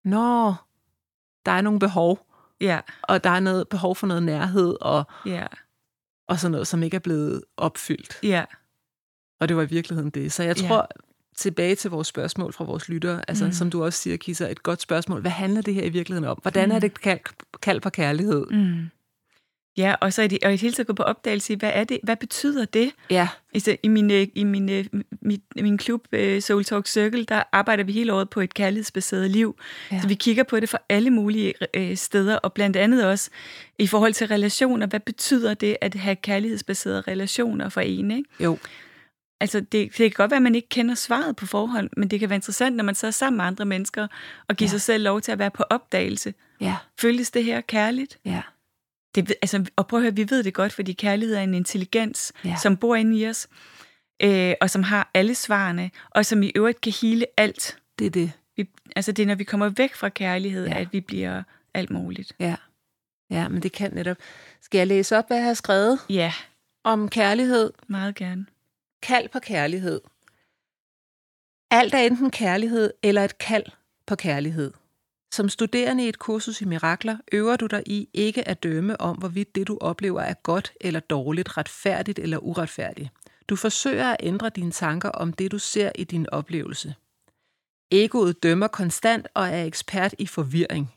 Nå, 0.05 0.55
der 1.47 1.53
er 1.53 1.61
nogle 1.61 1.79
behov, 1.79 2.27
Ja. 2.61 2.81
og 3.03 3.25
der 3.25 3.31
er 3.31 3.41
noget 3.41 3.69
behov 3.69 3.97
for 3.97 4.07
noget 4.07 4.23
nærhed, 4.23 4.77
og, 4.81 5.05
Ja. 5.27 5.47
og 6.29 6.39
sådan 6.39 6.53
noget, 6.53 6.67
som 6.67 6.83
ikke 6.83 6.95
er 6.95 6.99
blevet 6.99 7.43
opfyldt. 7.57 8.19
Ja. 8.23 8.45
Og 9.41 9.49
det 9.49 9.57
var 9.57 9.63
i 9.63 9.69
virkeligheden 9.69 10.11
det. 10.11 10.33
Så 10.33 10.43
jeg 10.43 10.61
Ja. 10.63 10.69
tror, 10.69 10.89
tilbage 11.37 11.75
til 11.75 11.91
vores 11.91 12.07
spørgsmål 12.09 12.53
fra 12.53 12.65
vores 12.65 12.89
lyttere, 12.89 13.23
altså 13.29 13.45
Mm. 13.47 13.53
som 13.53 13.71
du 13.71 13.85
også 13.85 13.99
siger, 13.99 14.17
Kisser, 14.17 14.49
et 14.49 14.63
godt 14.63 14.81
spørgsmål. 14.81 15.21
Hvad 15.21 15.31
handler 15.31 15.63
det 15.63 15.75
her 15.75 15.83
i 15.85 15.89
virkeligheden 15.89 16.29
om? 16.29 16.39
Hvordan 16.43 16.69
mm. 16.69 16.75
er 16.75 16.79
det 16.79 17.01
kald, 17.01 17.21
kald 17.63 17.81
på 17.81 17.91
kærlighed? 17.91 18.47
Mm. 18.51 18.91
Ja, 19.77 19.95
og 20.01 20.13
så 20.13 20.23
er 20.23 20.27
det, 20.27 20.39
og 20.45 20.51
i 20.51 20.53
det 20.53 20.61
hele 20.61 20.75
taget 20.75 20.87
gå 20.87 20.93
på 20.93 21.03
opdagelse 21.03 21.53
i, 21.53 21.57
hvad 21.57 21.71
er 21.75 21.85
det, 21.85 21.99
hvad 22.03 22.17
betyder 22.17 22.65
det? 22.65 22.91
Ja, 23.11 23.29
Altså, 23.55 23.77
I 23.83 23.89
min, 23.89 24.11
øh, 24.11 24.27
i 24.35 24.45
min, 24.45 24.69
øh, 24.69 24.85
min, 25.23 25.43
min 25.57 25.79
klub 25.79 26.07
øh, 26.13 26.43
Soul 26.43 26.65
Talk 26.65 26.87
Circle, 26.87 27.25
der 27.25 27.43
arbejder 27.53 27.85
vi 27.85 27.93
hele 27.93 28.13
året 28.13 28.31
på 28.31 28.41
et 28.41 28.55
kærlighedsbaseret 28.55 29.31
liv. 29.31 29.59
Ja. 29.93 30.01
Så 30.01 30.09
vi 30.09 30.15
kigger 30.15 30.43
på 30.43 30.61
det 30.61 30.69
fra 30.69 30.79
alle 30.89 31.11
mulige 31.11 31.55
øh, 31.75 31.97
steder, 31.97 32.37
og 32.37 32.53
blandt 32.53 32.77
andet 32.77 33.07
også 33.07 33.31
i 33.79 33.87
forhold 33.87 34.13
til 34.13 34.27
relationer. 34.27 34.87
Hvad 34.87 35.01
betyder 35.01 35.55
det 35.55 35.77
at 35.81 35.95
have 35.95 36.17
kærlighedsbaserede 36.17 37.01
relationer 37.01 37.69
for 37.69 37.81
en? 37.81 38.11
Ikke? 38.11 38.29
jo. 38.41 38.59
Altså, 39.41 39.61
det, 39.61 39.73
det 39.73 39.93
kan 39.97 40.11
godt 40.11 40.31
være, 40.31 40.37
at 40.39 40.43
man 40.43 40.55
ikke 40.55 40.69
kender 40.69 40.95
svaret 40.95 41.37
på 41.37 41.47
forhånd, 41.47 41.91
men 41.97 42.09
det 42.11 42.21
kan 42.21 42.29
være 42.29 42.37
interessant, 42.37 42.77
når 42.77 42.85
man 42.85 42.95
så 42.95 43.07
er 43.07 43.11
sammen 43.11 43.37
med 43.37 43.45
andre 43.45 43.65
mennesker, 43.65 44.07
og 44.49 44.57
giver 44.57 44.69
ja. 44.69 44.73
Ja. 44.73 44.79
sig 44.79 44.81
selv 44.81 45.05
lov 45.05 45.21
til 45.21 45.33
at 45.33 45.39
være 45.39 45.51
på 45.51 45.63
opdagelse. 45.71 46.35
Ja, 46.61 46.77
Føles 46.99 47.31
det 47.31 47.45
her 47.45 47.61
kærligt? 47.61 48.19
ja, 48.25 48.43
Det, 49.15 49.35
altså, 49.43 49.65
og 49.77 49.87
prøv 49.87 49.99
at 49.99 50.03
høre, 50.03 50.17
vi 50.17 50.31
ved 50.31 50.43
det 50.43 50.55
godt, 50.55 50.73
fordi 50.73 50.93
kærlighed 50.93 51.37
er 51.37 51.41
en 51.43 51.55
intelligens, 51.55 52.33
ja. 52.45 52.57
Som 52.63 52.77
bor 52.77 52.97
inde 52.97 53.19
i 53.19 53.27
os, 53.29 53.49
øh, 54.23 54.55
og 54.61 54.71
som 54.71 54.83
har 54.83 55.11
alle 55.15 55.35
svarene, 55.35 55.91
og 56.11 56.27
som 56.27 56.43
i 56.43 56.53
øvrigt 56.55 56.81
kan 56.81 56.93
hele 57.03 57.27
alt. 57.37 57.79
det 57.99 58.07
er 58.07 58.11
det. 58.11 58.33
Vi, 58.57 58.69
altså 58.97 59.13
det 59.13 59.23
er, 59.23 59.27
når 59.27 59.35
vi 59.35 59.45
kommer 59.45 59.69
væk 59.69 59.95
fra 59.95 60.09
kærlighed. 60.09 60.67
Ja. 60.67 60.81
at 60.81 60.93
vi 60.93 61.01
bliver 61.01 61.43
alt 61.75 61.91
muligt. 61.91 62.33
Ja. 62.41 62.57
ja, 63.31 63.49
men 63.49 63.63
det 63.63 63.73
kan 63.73 63.93
netop. 63.95 64.17
Skal 64.61 64.79
jeg 64.79 64.87
læse 64.87 65.17
op, 65.19 65.27
hvad 65.27 65.37
jeg 65.37 65.47
har 65.47 65.55
skrevet 65.55 65.99
Ja, 66.09 66.33
om 66.85 67.09
kærlighed? 67.09 67.73
meget 67.89 68.15
gerne. 68.15 68.47
Kald 69.03 69.29
på 69.29 69.39
kærlighed. 69.39 70.01
Alt 71.71 71.95
er 71.95 71.99
enten 71.99 72.31
kærlighed 72.31 72.93
eller 73.03 73.25
et 73.25 73.39
kald 73.39 73.65
på 74.07 74.17
kærlighed. 74.17 74.73
Som 75.33 75.49
studerende 75.49 76.05
i 76.05 76.09
et 76.09 76.19
kursus 76.19 76.61
i 76.61 76.65
mirakler 76.65 77.19
øver 77.33 77.57
du 77.57 77.67
dig 77.67 77.83
i 77.87 78.09
ikke 78.15 78.49
at 78.49 78.63
dømme 78.63 79.01
om, 79.01 79.17
hvorvidt 79.17 79.55
det 79.55 79.69
du 79.69 79.79
oplever 79.81 80.21
er 80.21 80.35
godt 80.35 80.73
eller 80.81 81.01
dårligt, 81.01 81.57
retfærdigt 81.57 82.19
eller 82.19 82.39
uretfærdigt. 82.39 83.09
Du 83.49 83.57
forsøger 83.57 84.11
at 84.11 84.17
ændre 84.21 84.49
dine 84.49 84.71
tanker 84.71 85.09
om 85.09 85.33
det, 85.33 85.53
du 85.53 85.59
ser 85.59 85.93
i 85.95 86.05
din 86.05 86.31
oplevelse. 86.31 86.95
Egoet 87.91 88.43
dømmer 88.43 88.67
konstant 88.67 89.29
og 89.35 89.49
er 89.49 89.65
ekspert 89.65 90.15
i 90.19 90.27
forvirring. 90.27 90.95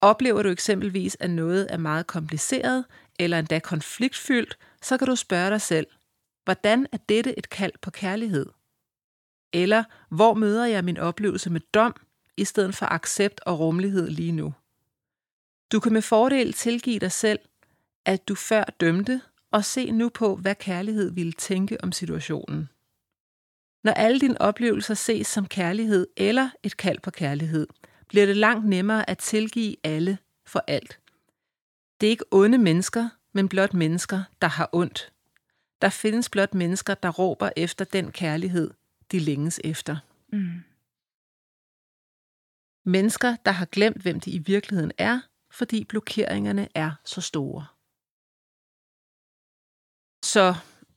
Oplever 0.00 0.42
du 0.42 0.48
eksempelvis, 0.48 1.16
at 1.20 1.30
noget 1.30 1.66
er 1.70 1.76
meget 1.76 2.06
kompliceret 2.06 2.84
eller 3.18 3.38
endda 3.38 3.58
konfliktfyldt, 3.58 4.58
så 4.82 4.98
kan 4.98 5.06
du 5.06 5.16
spørge 5.16 5.50
dig 5.50 5.60
selv, 5.60 5.86
hvordan 6.44 6.86
er 6.92 6.96
dette 7.08 7.38
et 7.38 7.50
kald 7.50 7.72
på 7.82 7.90
kærlighed? 7.90 8.46
Eller 9.52 9.84
hvor 10.08 10.34
møder 10.34 10.66
jeg 10.66 10.84
min 10.84 10.98
oplevelse 10.98 11.50
med 11.50 11.60
dom, 11.74 11.96
i 12.36 12.44
stedet 12.44 12.74
for 12.74 12.86
accept 12.86 13.40
og 13.46 13.58
rummelighed 13.58 14.10
lige 14.10 14.32
nu? 14.32 14.54
Du 15.72 15.80
kan 15.80 15.92
med 15.92 16.02
fordel 16.02 16.52
tilgive 16.52 16.98
dig 16.98 17.12
selv, 17.12 17.38
at 18.06 18.28
du 18.28 18.34
før 18.34 18.64
dømte, 18.80 19.20
og 19.50 19.64
se 19.64 19.90
nu 19.90 20.08
på, 20.08 20.36
hvad 20.36 20.54
kærlighed 20.54 21.10
ville 21.10 21.32
tænke 21.32 21.84
om 21.84 21.92
situationen. 21.92 22.68
Når 23.84 23.92
alle 23.92 24.20
dine 24.20 24.40
oplevelser 24.40 24.94
ses 24.94 25.26
som 25.26 25.46
kærlighed 25.46 26.06
eller 26.16 26.50
et 26.62 26.76
kald 26.76 27.00
på 27.00 27.10
kærlighed, 27.10 27.66
bliver 28.08 28.26
det 28.26 28.36
langt 28.36 28.66
nemmere 28.66 29.10
at 29.10 29.18
tilgive 29.18 29.76
alle 29.84 30.18
for 30.46 30.64
alt. 30.66 31.00
Det 32.00 32.06
er 32.06 32.10
ikke 32.10 32.24
onde 32.30 32.58
mennesker, 32.58 33.08
men 33.32 33.48
blot 33.48 33.74
mennesker, 33.74 34.22
der 34.42 34.48
har 34.48 34.68
ondt. 34.72 35.12
Der 35.82 35.88
findes 35.88 36.30
blot 36.30 36.54
mennesker, 36.54 36.94
der 36.94 37.08
råber 37.10 37.50
efter 37.56 37.84
den 37.84 38.12
kærlighed, 38.12 38.70
de 39.12 39.18
længes 39.18 39.60
efter. 39.64 39.96
Mm. 40.32 40.52
Mennesker, 42.84 43.36
der 43.44 43.50
har 43.52 43.64
glemt, 43.64 44.02
hvem 44.02 44.20
de 44.20 44.30
i 44.30 44.38
virkeligheden 44.38 44.92
er, 44.98 45.20
fordi 45.50 45.84
blokeringerne 45.84 46.68
er 46.74 46.90
så 47.04 47.20
store. 47.20 47.66
Så, 50.24 50.54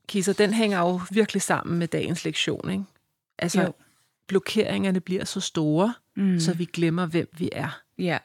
Kisser, 0.08 0.34
den 0.34 0.54
hænger 0.54 0.80
jo 0.80 1.02
virkelig 1.12 1.41
sammen 1.41 1.80
med 1.80 1.88
dagens 1.88 2.26
lektion, 2.26 2.69
ikke? 2.71 2.84
Altså, 3.39 3.62
Jo. 3.62 3.73
blokeringerne 4.28 5.00
bliver 5.02 5.26
så 5.26 5.39
store, 5.39 5.93
Mm. 6.15 6.39
så 6.39 6.54
vi 6.54 6.65
glemmer, 6.65 7.06
hvem 7.06 7.30
vi 7.38 7.50
er. 7.52 7.82
Ja, 7.97 8.17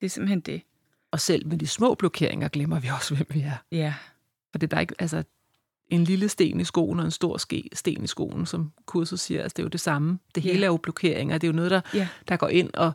det 0.00 0.06
er 0.06 0.10
simpelthen 0.10 0.40
det. 0.40 0.62
Og 1.10 1.20
selv 1.20 1.46
med 1.46 1.58
de 1.58 1.66
små 1.66 1.94
blokeringer 1.94 2.48
glemmer 2.48 2.80
vi 2.80 2.88
også, 2.88 3.14
hvem 3.14 3.26
vi 3.30 3.40
er. 3.40 3.56
Ja, 3.72 3.94
For 4.52 4.58
det 4.58 4.66
er 4.72 4.76
der 4.76 4.80
ikke, 4.80 4.94
altså, 4.98 5.24
en 5.90 6.04
lille 6.04 6.28
sten 6.28 6.60
i 6.60 6.64
skoen 6.64 6.98
og 6.98 7.04
en 7.04 7.10
stor 7.10 7.36
ske, 7.36 7.70
sten 7.72 8.04
i 8.04 8.06
skoen, 8.06 8.46
som 8.46 8.72
kurset 8.86 9.20
siger, 9.20 9.42
altså, 9.42 9.54
det 9.56 9.62
er 9.62 9.64
jo 9.64 9.68
det 9.68 9.80
samme. 9.80 10.18
Det 10.34 10.42
hele 10.42 10.58
Ja. 10.58 10.62
er 10.62 10.66
jo 10.66 10.76
blokeringer. 10.76 11.38
Det 11.38 11.46
er 11.46 11.52
jo 11.52 11.56
noget, 11.56 11.70
der, 11.70 11.80
ja, 11.94 12.08
der 12.28 12.36
går 12.36 12.48
ind 12.48 12.70
og, 12.74 12.92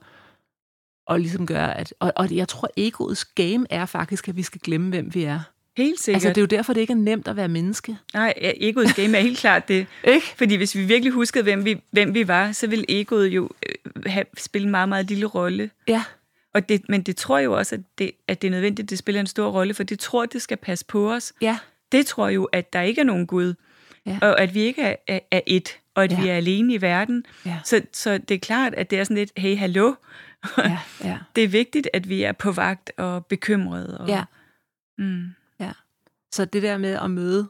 og 1.08 1.20
ligesom 1.20 1.48
gør, 1.48 1.66
at... 1.68 1.94
Og, 2.00 2.14
og 2.16 2.36
jeg 2.36 2.48
tror, 2.48 2.70
egoets 2.78 3.26
game 3.26 3.66
er 3.70 3.86
faktisk, 3.86 4.28
at 4.28 4.36
vi 4.36 4.44
skal 4.44 4.62
glemme, 4.64 4.90
hvem 4.90 5.14
vi 5.14 5.24
er. 5.24 5.40
helt 5.78 6.00
sikkert. 6.00 6.16
Altså, 6.18 6.30
det 6.30 6.38
er 6.38 6.42
jo 6.42 6.46
derfor, 6.58 6.74
det 6.74 6.82
ikke 6.82 6.94
er 6.94 6.98
nemt 6.98 7.28
at 7.28 7.36
være 7.36 7.48
menneske. 7.48 7.98
Nej, 8.14 8.34
egoets 8.40 8.94
game 8.94 9.18
er 9.18 9.22
helt 9.22 9.38
klart 9.40 9.68
det. 9.68 9.88
Ikke? 10.08 10.26
Fordi 10.38 10.56
hvis 10.56 10.76
vi 10.76 10.86
virkelig 10.86 11.14
huskede, 11.14 11.44
hvem 11.44 11.66
vi, 11.66 11.82
hvem 11.92 12.14
vi 12.14 12.28
var, 12.28 12.52
så 12.52 12.68
ville 12.68 12.86
egoet 12.90 13.28
jo 13.28 13.50
øh, 13.68 14.04
have, 14.06 14.26
spille 14.38 14.66
en 14.66 14.72
meget, 14.72 14.90
meget 14.90 15.06
lille 15.10 15.26
rolle. 15.26 15.70
Ja. 15.88 16.04
Og 16.54 16.70
det, 16.70 16.82
men 16.90 17.02
det 17.02 17.16
tror 17.16 17.40
jo 17.40 17.58
også, 17.58 17.76
at 17.76 17.82
det, 17.98 18.12
at 18.28 18.42
det 18.42 18.48
er 18.48 18.52
nødvendigt, 18.52 18.86
at 18.86 18.90
det 18.90 18.98
spiller 18.98 19.22
en 19.22 19.28
stor 19.28 19.50
rolle, 19.52 19.74
for 19.74 19.84
det 19.84 20.00
tror, 20.00 20.26
det 20.26 20.42
skal 20.42 20.58
passe 20.58 20.86
på 20.86 21.14
os. 21.14 21.34
Ja. 21.42 21.58
Det 21.94 22.06
tror 22.06 22.30
jo, 22.30 22.44
at 22.44 22.74
der 22.74 22.82
ikke 22.82 23.02
er 23.02 23.06
nogen 23.06 23.28
Gud, 23.28 23.54
Ja. 24.06 24.20
og 24.22 24.42
at 24.42 24.54
vi 24.54 24.60
ikke 24.60 24.82
er, 24.82 24.96
er, 25.08 25.20
er 25.32 25.42
et, 25.48 25.80
og 25.96 26.04
at 26.04 26.12
Ja. 26.12 26.22
vi 26.22 26.28
er 26.28 26.34
alene 26.36 26.74
i 26.74 26.82
verden. 26.82 27.26
Ja. 27.46 27.60
Så, 27.66 27.82
så 27.94 28.18
det 28.18 28.36
er 28.36 28.40
klart, 28.40 28.74
at 28.74 28.90
det 28.90 29.00
er 29.00 29.04
sådan 29.04 29.18
lidt, 29.18 29.32
hey, 29.38 29.58
hallo, 29.58 29.94
Ja, 30.58 30.80
ja, 31.04 31.20
det 31.36 31.44
er 31.44 31.48
vigtigt, 31.48 31.90
at 31.94 32.10
vi 32.10 32.24
er 32.24 32.32
på 32.32 32.52
vagt 32.52 32.92
og 32.98 33.26
bekymrede. 33.26 33.98
Og, 34.00 34.08
ja. 34.08 34.24
Mm, 34.98 35.30
Så 36.34 36.46
det 36.46 36.64
der 36.64 36.78
med 36.78 36.90
at 36.94 37.12
møde 37.12 37.48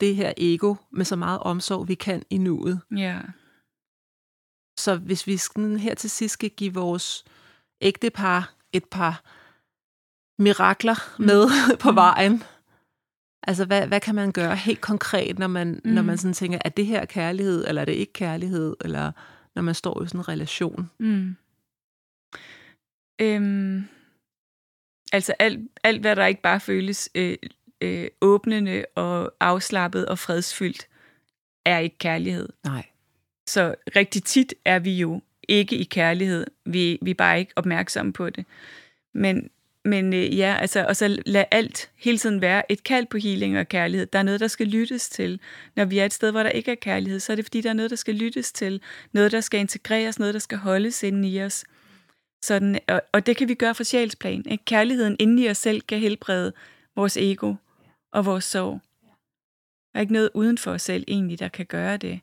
det 0.00 0.16
her 0.16 0.32
ego 0.36 0.74
med 0.90 1.04
så 1.04 1.16
meget 1.16 1.38
omsorg, 1.40 1.88
vi 1.88 1.94
kan 1.94 2.22
i 2.30 2.38
nuet. 2.38 2.80
ja. 2.96 3.18
Så 4.78 4.96
hvis 4.96 5.26
vi 5.26 5.36
sådan 5.36 5.76
her 5.78 5.94
til 5.94 6.10
sidst 6.10 6.32
skal 6.32 6.50
give 6.50 6.74
vores 6.74 7.24
ægtepar 7.80 8.54
et 8.72 8.84
par 8.84 9.22
mirakler 10.42 11.20
med 11.22 11.48
på 11.84 11.90
Mm. 11.90 11.96
vejen, 11.96 12.42
altså 13.46 13.64
hvad, 13.64 13.86
hvad 13.86 14.00
kan 14.00 14.14
man 14.14 14.32
gøre 14.32 14.56
helt 14.56 14.80
konkret, 14.80 15.38
når 15.38 15.46
man, 15.46 15.80
mm. 15.84 15.90
når 15.90 16.02
man 16.02 16.18
sådan 16.18 16.34
tænker, 16.34 16.58
er 16.64 16.68
det 16.68 16.86
her 16.86 17.04
kærlighed, 17.04 17.64
eller 17.68 17.80
er 17.80 17.84
det 17.84 17.92
ikke 17.92 18.12
kærlighed, 18.12 18.76
eller 18.84 19.12
når 19.54 19.62
man 19.62 19.74
står 19.74 20.02
i 20.02 20.06
sådan 20.06 20.20
en 20.20 20.28
relation? 20.28 20.90
Mm. 20.98 21.36
Øhm, 23.20 23.84
altså 25.12 25.34
alt, 25.38 25.60
alt, 25.84 26.00
hvad 26.00 26.16
der 26.16 26.26
ikke 26.26 26.42
bare 26.42 26.60
føles 26.60 27.10
øh, 27.14 27.36
øh, 27.80 28.08
åbnende 28.20 28.84
og 28.94 29.32
afslappet 29.40 30.06
og 30.06 30.18
fredsfyldt, 30.18 30.88
er 31.66 31.78
ikke 31.78 31.98
kærlighed. 31.98 32.48
Nej. 32.64 32.86
Så 33.48 33.74
rigtig 33.96 34.24
tit 34.24 34.54
er 34.64 34.78
vi 34.78 34.98
jo 34.98 35.22
ikke 35.48 35.76
i 35.76 35.84
kærlighed. 35.84 36.46
Vi, 36.64 36.98
vi 37.02 37.10
er 37.10 37.14
bare 37.14 37.38
ikke 37.38 37.52
opmærksomme 37.56 38.12
på 38.12 38.30
det. 38.30 38.46
Men, 39.14 39.50
men 39.84 40.12
øh, 40.12 40.38
ja, 40.38 40.56
altså, 40.60 40.84
og 40.88 40.96
så 40.96 41.22
lad 41.26 41.44
alt 41.50 41.90
hele 41.96 42.18
tiden 42.18 42.40
være 42.40 42.72
et 42.72 42.84
kald 42.84 43.06
på 43.06 43.18
healing 43.18 43.58
og 43.58 43.68
kærlighed. 43.68 44.06
Der 44.06 44.18
er 44.18 44.22
noget, 44.22 44.40
der 44.40 44.48
skal 44.48 44.66
lyttes 44.66 45.08
til. 45.08 45.40
Når 45.76 45.84
vi 45.84 45.98
er 45.98 46.04
et 46.04 46.12
sted, 46.12 46.30
hvor 46.30 46.42
der 46.42 46.50
ikke 46.50 46.70
er 46.70 46.74
kærlighed, 46.74 47.20
så 47.20 47.32
er 47.32 47.36
det 47.36 47.44
fordi, 47.44 47.60
der 47.60 47.70
er 47.70 47.74
noget, 47.74 47.90
der 47.90 47.96
skal 47.96 48.14
lyttes 48.14 48.52
til. 48.52 48.80
Noget, 49.12 49.32
der 49.32 49.40
skal 49.40 49.60
integreres, 49.60 50.18
noget, 50.18 50.34
der 50.34 50.40
skal 50.40 50.58
holdes 50.58 51.02
inde 51.02 51.28
i 51.28 51.42
os. 51.42 51.64
Sådan, 52.42 52.78
og, 52.88 53.02
og 53.12 53.26
det 53.26 53.36
kan 53.36 53.48
vi 53.48 53.54
gøre 53.54 53.74
fra 53.74 53.84
sjælsplan. 53.84 54.44
Ikke? 54.50 54.64
Kærligheden 54.64 55.16
inde 55.18 55.42
i 55.42 55.48
os 55.50 55.58
selv 55.58 55.80
kan 55.80 55.98
helbrede 55.98 56.52
vores 56.96 57.16
ego 57.16 57.54
og 58.12 58.26
vores 58.26 58.44
sorg. 58.44 58.80
Der 59.92 59.98
er 59.98 60.00
ikke 60.00 60.12
noget 60.12 60.30
uden 60.34 60.58
for 60.58 60.70
os 60.70 60.82
selv 60.82 61.04
egentlig, 61.08 61.38
der 61.38 61.48
kan 61.48 61.66
gøre 61.66 61.96
det. 61.96 62.20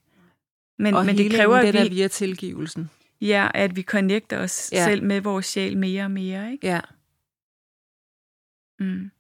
Men, 0.80 0.94
og 0.94 1.06
men 1.06 1.18
det 1.18 1.32
kræver, 1.32 1.62
det 1.62 1.68
at 1.68 1.74
der 1.74 1.84
vi, 1.84 1.90
via 1.90 2.08
tilgivelsen. 2.08 2.90
ja, 3.22 3.48
at 3.54 3.76
vi 3.76 3.82
connecter 3.82 4.38
os 4.38 4.70
ja. 4.72 4.86
selv 4.86 5.04
med 5.04 5.22
vores 5.22 5.46
sjæl 5.46 5.78
mere 5.78 6.04
og 6.04 6.12
mere. 6.12 6.52
Ikke? 6.52 6.68
Ja. 6.68 6.80
Mm. 8.82 9.12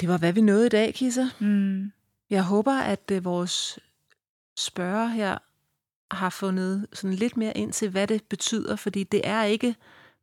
Det 0.00 0.08
var, 0.08 0.18
hvad 0.18 0.32
vi 0.32 0.40
nåede 0.40 0.66
i 0.66 0.68
dag, 0.68 0.94
Kisser. 0.94 1.28
Mm. 1.40 1.92
Jeg 2.30 2.42
håber, 2.44 2.72
at 2.72 3.10
øh, 3.12 3.24
vores 3.24 3.78
spørger 4.58 5.06
her 5.06 5.38
har 6.10 6.30
fundet 6.30 6.86
sådan 6.92 7.14
lidt 7.14 7.36
mere 7.36 7.56
ind 7.56 7.72
til, 7.72 7.90
hvad 7.90 8.06
det 8.06 8.24
betyder, 8.24 8.76
fordi 8.76 9.04
det 9.04 9.20
er 9.24 9.42
ikke 9.42 9.74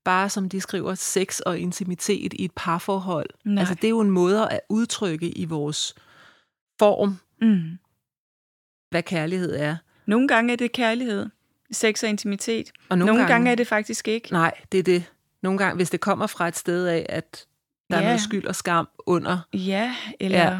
bare, 0.03 0.29
som 0.29 0.49
de 0.49 0.61
skriver, 0.61 0.95
sex 0.95 1.39
og 1.39 1.59
intimitet 1.59 2.33
i 2.33 2.45
et 2.45 2.51
parforhold. 2.55 3.29
Nej. 3.45 3.61
Altså, 3.61 3.75
det 3.75 3.83
er 3.83 3.89
jo 3.89 3.99
en 3.99 4.11
måde 4.11 4.49
at 4.49 4.59
udtrykke 4.69 5.29
i 5.37 5.45
vores 5.45 5.95
form, 6.79 7.17
Mm. 7.41 7.77
hvad 8.89 9.03
kærlighed 9.03 9.55
er. 9.55 9.77
Nogle 10.05 10.27
gange 10.27 10.53
er 10.53 10.57
det 10.57 10.71
kærlighed, 10.71 11.29
sex 11.71 12.03
og 12.03 12.09
intimitet. 12.09 12.71
Og 12.89 12.97
Nogle, 12.97 13.13
Nogle 13.13 13.27
gange 13.27 13.51
er 13.51 13.55
det 13.55 13.67
faktisk 13.67 14.07
ikke. 14.07 14.31
Nej, 14.31 14.53
det 14.71 14.79
er 14.79 14.83
det. 14.83 15.11
Nogle 15.41 15.57
gange, 15.57 15.75
hvis 15.75 15.89
det 15.89 15.99
kommer 16.01 16.27
fra 16.27 16.47
et 16.47 16.57
sted 16.57 16.87
af, 16.87 17.05
at 17.09 17.45
der 17.91 17.97
ja. 17.97 18.01
er 18.01 18.01
Ja. 18.01 18.07
noget 18.07 18.21
skyld 18.21 18.45
og 18.47 18.55
skam 18.55 18.87
under. 18.99 19.47
Ja, 19.53 19.95
eller... 20.19 20.37
Ja. 20.37 20.51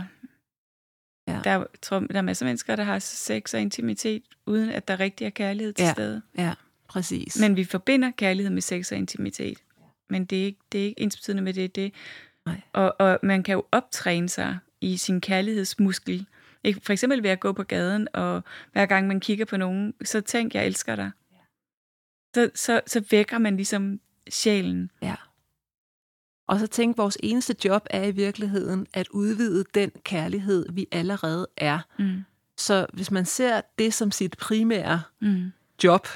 Ja. 1.27 1.33
Ja. 1.33 1.41
Der, 1.43 1.49
er- 1.51 1.65
tror, 1.81 1.99
der 1.99 2.17
er 2.17 2.21
masser 2.21 2.45
af 2.45 2.47
mennesker, 2.47 2.75
der 2.75 2.83
har 2.83 2.99
sex 2.99 3.53
og 3.53 3.61
intimitet, 3.61 4.23
uden 4.45 4.69
at 4.69 4.87
der 4.87 4.99
rigtig 4.99 5.25
er 5.25 5.29
kærlighed 5.29 5.73
til 5.73 5.83
Ja. 5.83 5.93
stede. 5.93 6.21
Ja, 6.37 6.53
præcis. 6.87 7.39
Men 7.39 7.55
vi 7.55 7.63
forbinder 7.63 8.11
kærlighed 8.11 8.51
med 8.51 8.61
sex 8.61 8.91
og 8.91 8.97
intimitet. 8.97 9.57
Men 10.09 10.25
det 10.25 10.41
er 10.41 10.45
ikke, 10.45 10.59
det 10.71 10.81
er 10.81 10.85
ikke 10.85 11.01
ensbetydende 11.01 11.43
med 11.43 11.53
det. 11.53 11.75
det. 11.75 11.93
Nej. 12.45 12.61
Og, 12.73 12.95
og 12.99 13.19
man 13.23 13.43
kan 13.43 13.53
jo 13.53 13.65
optræne 13.71 14.29
sig 14.29 14.57
i 14.81 14.97
sin 14.97 15.21
kærlighedsmuskel. 15.21 16.25
Ikke? 16.63 16.81
For 16.83 16.93
eksempel 16.93 17.23
ved 17.23 17.29
at 17.29 17.39
gå 17.39 17.51
på 17.53 17.63
gaden, 17.63 18.07
og 18.13 18.43
hver 18.71 18.85
gang 18.85 19.07
man 19.07 19.19
kigger 19.19 19.45
på 19.45 19.57
nogen, 19.57 19.93
så 20.03 20.21
tænk, 20.21 20.55
jeg 20.55 20.65
elsker 20.65 20.95
dig. 20.95 21.11
Så, 22.35 22.51
så, 22.55 22.81
så 22.87 23.05
vækker 23.11 23.37
man 23.37 23.55
ligesom 23.55 23.99
sjælen. 24.29 24.91
Ja. 25.01 25.15
Og 26.53 26.59
så 26.59 26.67
tænk, 26.67 26.97
vores 26.97 27.17
eneste 27.23 27.55
job 27.65 27.87
er 27.89 28.03
i 28.03 28.11
virkeligheden 28.11 28.87
at 28.93 29.07
udvide 29.07 29.65
den 29.73 29.91
kærlighed, 30.03 30.65
vi 30.71 30.87
allerede 30.91 31.47
er. 31.57 31.79
Mm. 31.99 32.23
Så 32.57 32.85
hvis 32.93 33.11
man 33.11 33.25
ser 33.25 33.61
det 33.79 33.93
som 33.93 34.11
sit 34.11 34.37
primære 34.37 35.01
Mm. 35.21 35.51
job 35.83 36.07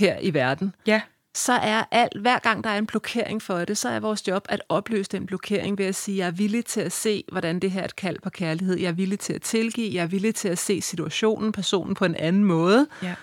her 0.00 0.18
i 0.18 0.34
verden, 0.34 0.74
Ja, 0.86 1.00
så 1.34 1.52
er 1.52 1.84
alt, 1.90 2.20
hver 2.20 2.38
gang 2.38 2.64
der 2.64 2.70
er 2.70 2.78
en 2.78 2.86
blokering 2.86 3.42
for 3.42 3.64
det, 3.64 3.78
så 3.78 3.88
er 3.88 4.00
vores 4.00 4.28
job 4.28 4.46
at 4.48 4.62
opløse 4.68 5.10
den 5.10 5.26
blokering 5.26 5.78
ved 5.78 5.86
at 5.86 5.94
sige, 5.94 6.18
jeg 6.18 6.26
er 6.26 6.30
villig 6.30 6.64
til 6.64 6.80
at 6.80 6.92
se, 6.92 7.24
hvordan 7.32 7.60
det 7.60 7.70
her 7.70 7.80
er 7.80 7.84
et 7.84 7.96
kald 7.96 8.18
på 8.22 8.30
kærlighed. 8.30 8.78
Jeg 8.78 8.88
er 8.88 8.92
villig 8.92 9.18
til 9.18 9.32
at 9.32 9.42
tilgive. 9.42 9.94
Jeg 9.94 10.02
er 10.02 10.06
villig 10.06 10.34
til 10.34 10.48
at 10.48 10.58
se 10.58 10.80
situationen, 10.80 11.52
personen 11.52 11.94
på 11.94 12.04
en 12.04 12.14
anden 12.14 12.44
måde. 12.44 12.86
ja. 13.02 13.14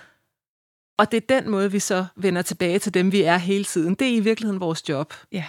Og 0.97 1.11
det 1.11 1.17
er 1.17 1.39
den 1.41 1.49
måde, 1.51 1.71
vi 1.71 1.79
så 1.79 2.05
vender 2.15 2.41
tilbage 2.41 2.79
til 2.79 2.93
dem, 2.93 3.11
vi 3.11 3.21
er 3.21 3.37
hele 3.37 3.63
tiden. 3.63 3.95
Det 3.95 4.07
er 4.07 4.15
i 4.15 4.19
virkeligheden 4.19 4.59
vores 4.59 4.89
job. 4.89 5.13
Ja. 5.31 5.45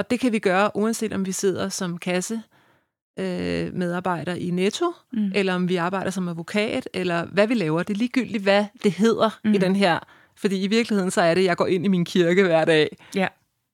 Og 0.00 0.10
det 0.10 0.20
kan 0.20 0.32
vi 0.32 0.38
gøre, 0.38 0.70
uanset 0.74 1.12
om 1.12 1.26
vi 1.26 1.32
sidder 1.32 1.68
som 1.68 1.98
kasse 1.98 2.42
øh, 3.18 3.74
medarbejder 3.74 4.34
i 4.34 4.50
Netto, 4.50 4.92
Mm. 5.12 5.32
eller 5.34 5.54
om 5.54 5.68
vi 5.68 5.76
arbejder 5.76 6.10
som 6.10 6.28
advokat, 6.28 6.88
eller 6.94 7.24
hvad 7.26 7.46
vi 7.46 7.54
laver. 7.54 7.82
Det 7.82 7.94
er 7.94 7.98
ligegyldigt, 7.98 8.42
hvad 8.42 8.64
det 8.82 8.92
hedder 8.92 9.38
mm. 9.44 9.54
i 9.54 9.58
den 9.58 9.76
her. 9.76 9.98
Fordi 10.36 10.62
i 10.64 10.66
virkeligheden 10.66 11.10
så 11.10 11.20
er 11.20 11.34
det, 11.34 11.40
at 11.40 11.44
jeg 11.46 11.56
går 11.56 11.66
ind 11.66 11.84
i 11.84 11.88
min 11.88 12.04
kirke 12.04 12.42
hver 12.42 12.64
dag, 12.64 12.96
Ja, 13.14 13.26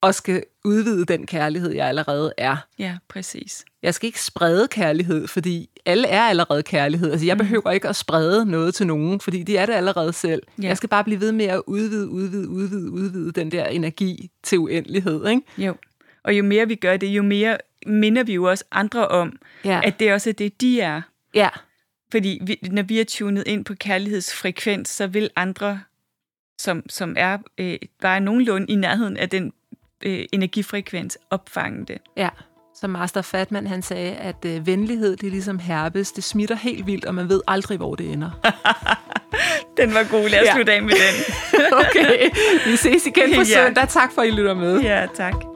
og 0.02 0.14
skal 0.14 0.42
udvide 0.64 1.04
den 1.04 1.26
kærlighed, 1.26 1.72
jeg 1.72 1.86
allerede 1.88 2.32
er. 2.38 2.56
ja, 2.78 2.96
præcis. 3.08 3.64
Jeg 3.82 3.94
skal 3.94 4.06
ikke 4.06 4.22
sprede 4.22 4.68
kærlighed, 4.68 5.28
fordi 5.28 5.68
alle 5.86 6.08
er 6.08 6.22
allerede 6.22 6.62
kærlighed. 6.62 7.10
Altså, 7.10 7.26
jeg 7.26 7.34
Mm. 7.34 7.38
behøver 7.38 7.70
ikke 7.70 7.88
at 7.88 7.96
sprede 7.96 8.46
noget 8.50 8.74
til 8.74 8.86
nogen, 8.86 9.20
fordi 9.20 9.42
de 9.42 9.56
er 9.56 9.66
det 9.66 9.72
allerede 9.72 10.12
selv. 10.12 10.42
Ja. 10.62 10.66
Jeg 10.68 10.76
skal 10.76 10.88
bare 10.88 11.04
blive 11.04 11.20
ved 11.20 11.32
med 11.32 11.44
at 11.46 11.62
udvide, 11.66 12.08
udvide, 12.08 12.48
udvide, 12.48 12.90
udvide 12.90 13.32
den 13.32 13.50
der 13.52 13.64
energi 13.66 14.30
til 14.42 14.58
uendelighed. 14.58 15.26
Ikke? 15.28 15.42
Jo. 15.58 15.74
Og 16.26 16.34
jo 16.38 16.44
mere 16.44 16.68
vi 16.68 16.74
gør 16.74 16.96
det, 16.96 17.06
jo 17.06 17.22
mere 17.22 17.56
minder 17.86 18.22
vi 18.24 18.34
jo 18.34 18.44
også 18.44 18.64
andre 18.72 19.08
om, 19.08 19.38
Ja. 19.64 19.80
at 19.84 20.00
det 20.00 20.12
også 20.12 20.28
er 20.30 20.34
det, 20.34 20.60
de 20.60 20.80
er. 20.80 21.02
ja. 21.34 21.48
Fordi 22.10 22.38
vi, 22.42 22.58
når 22.70 22.82
vi 22.82 23.00
er 23.00 23.04
tunet 23.04 23.44
ind 23.46 23.64
på 23.64 23.74
kærlighedsfrekvens, 23.74 24.88
så 24.88 25.06
vil 25.06 25.30
andre, 25.36 25.80
som, 26.60 26.82
som 26.90 27.14
er 27.18 27.38
øh, 27.58 27.76
bare 28.02 28.20
nogenlunde 28.20 28.66
i 28.72 28.74
nærheden 28.74 29.16
af 29.16 29.28
den 29.28 29.52
øh, 30.04 30.24
energifrekvens, 30.32 31.18
opfange 31.30 31.84
det. 31.86 31.98
Ja, 32.16 32.28
som 32.74 32.90
Master 32.90 33.22
Fatman 33.22 33.66
han 33.66 33.82
sagde, 33.82 34.14
at 34.14 34.44
øh, 34.46 34.66
venlighed 34.66 35.16
det 35.16 35.26
er 35.26 35.30
ligesom 35.30 35.58
herpes. 35.58 36.12
Det 36.12 36.24
smitter 36.24 36.56
helt 36.56 36.86
vildt, 36.86 37.04
og 37.04 37.14
man 37.14 37.28
ved 37.28 37.40
aldrig, 37.48 37.76
hvor 37.76 37.94
det 37.94 38.12
ender. 38.12 38.30
Den 39.80 39.94
var 39.94 40.10
god. 40.10 40.28
Lad 40.28 40.40
os 40.40 40.46
Ja. 40.46 40.54
slutte 40.54 40.72
af 40.72 40.82
med 40.82 40.90
den. 40.92 41.34
okay, 41.86 42.28
vi 42.70 42.76
ses 42.76 43.06
igen 43.06 43.34
på 43.34 43.40
Ja. 43.50 43.64
søndag. 43.66 43.88
Tak 43.88 44.12
for, 44.12 44.22
at 44.22 44.28
I 44.28 44.30
lytter 44.30 44.54
med. 44.54 44.80
Ja, 44.80 45.06
tak. 45.16 45.55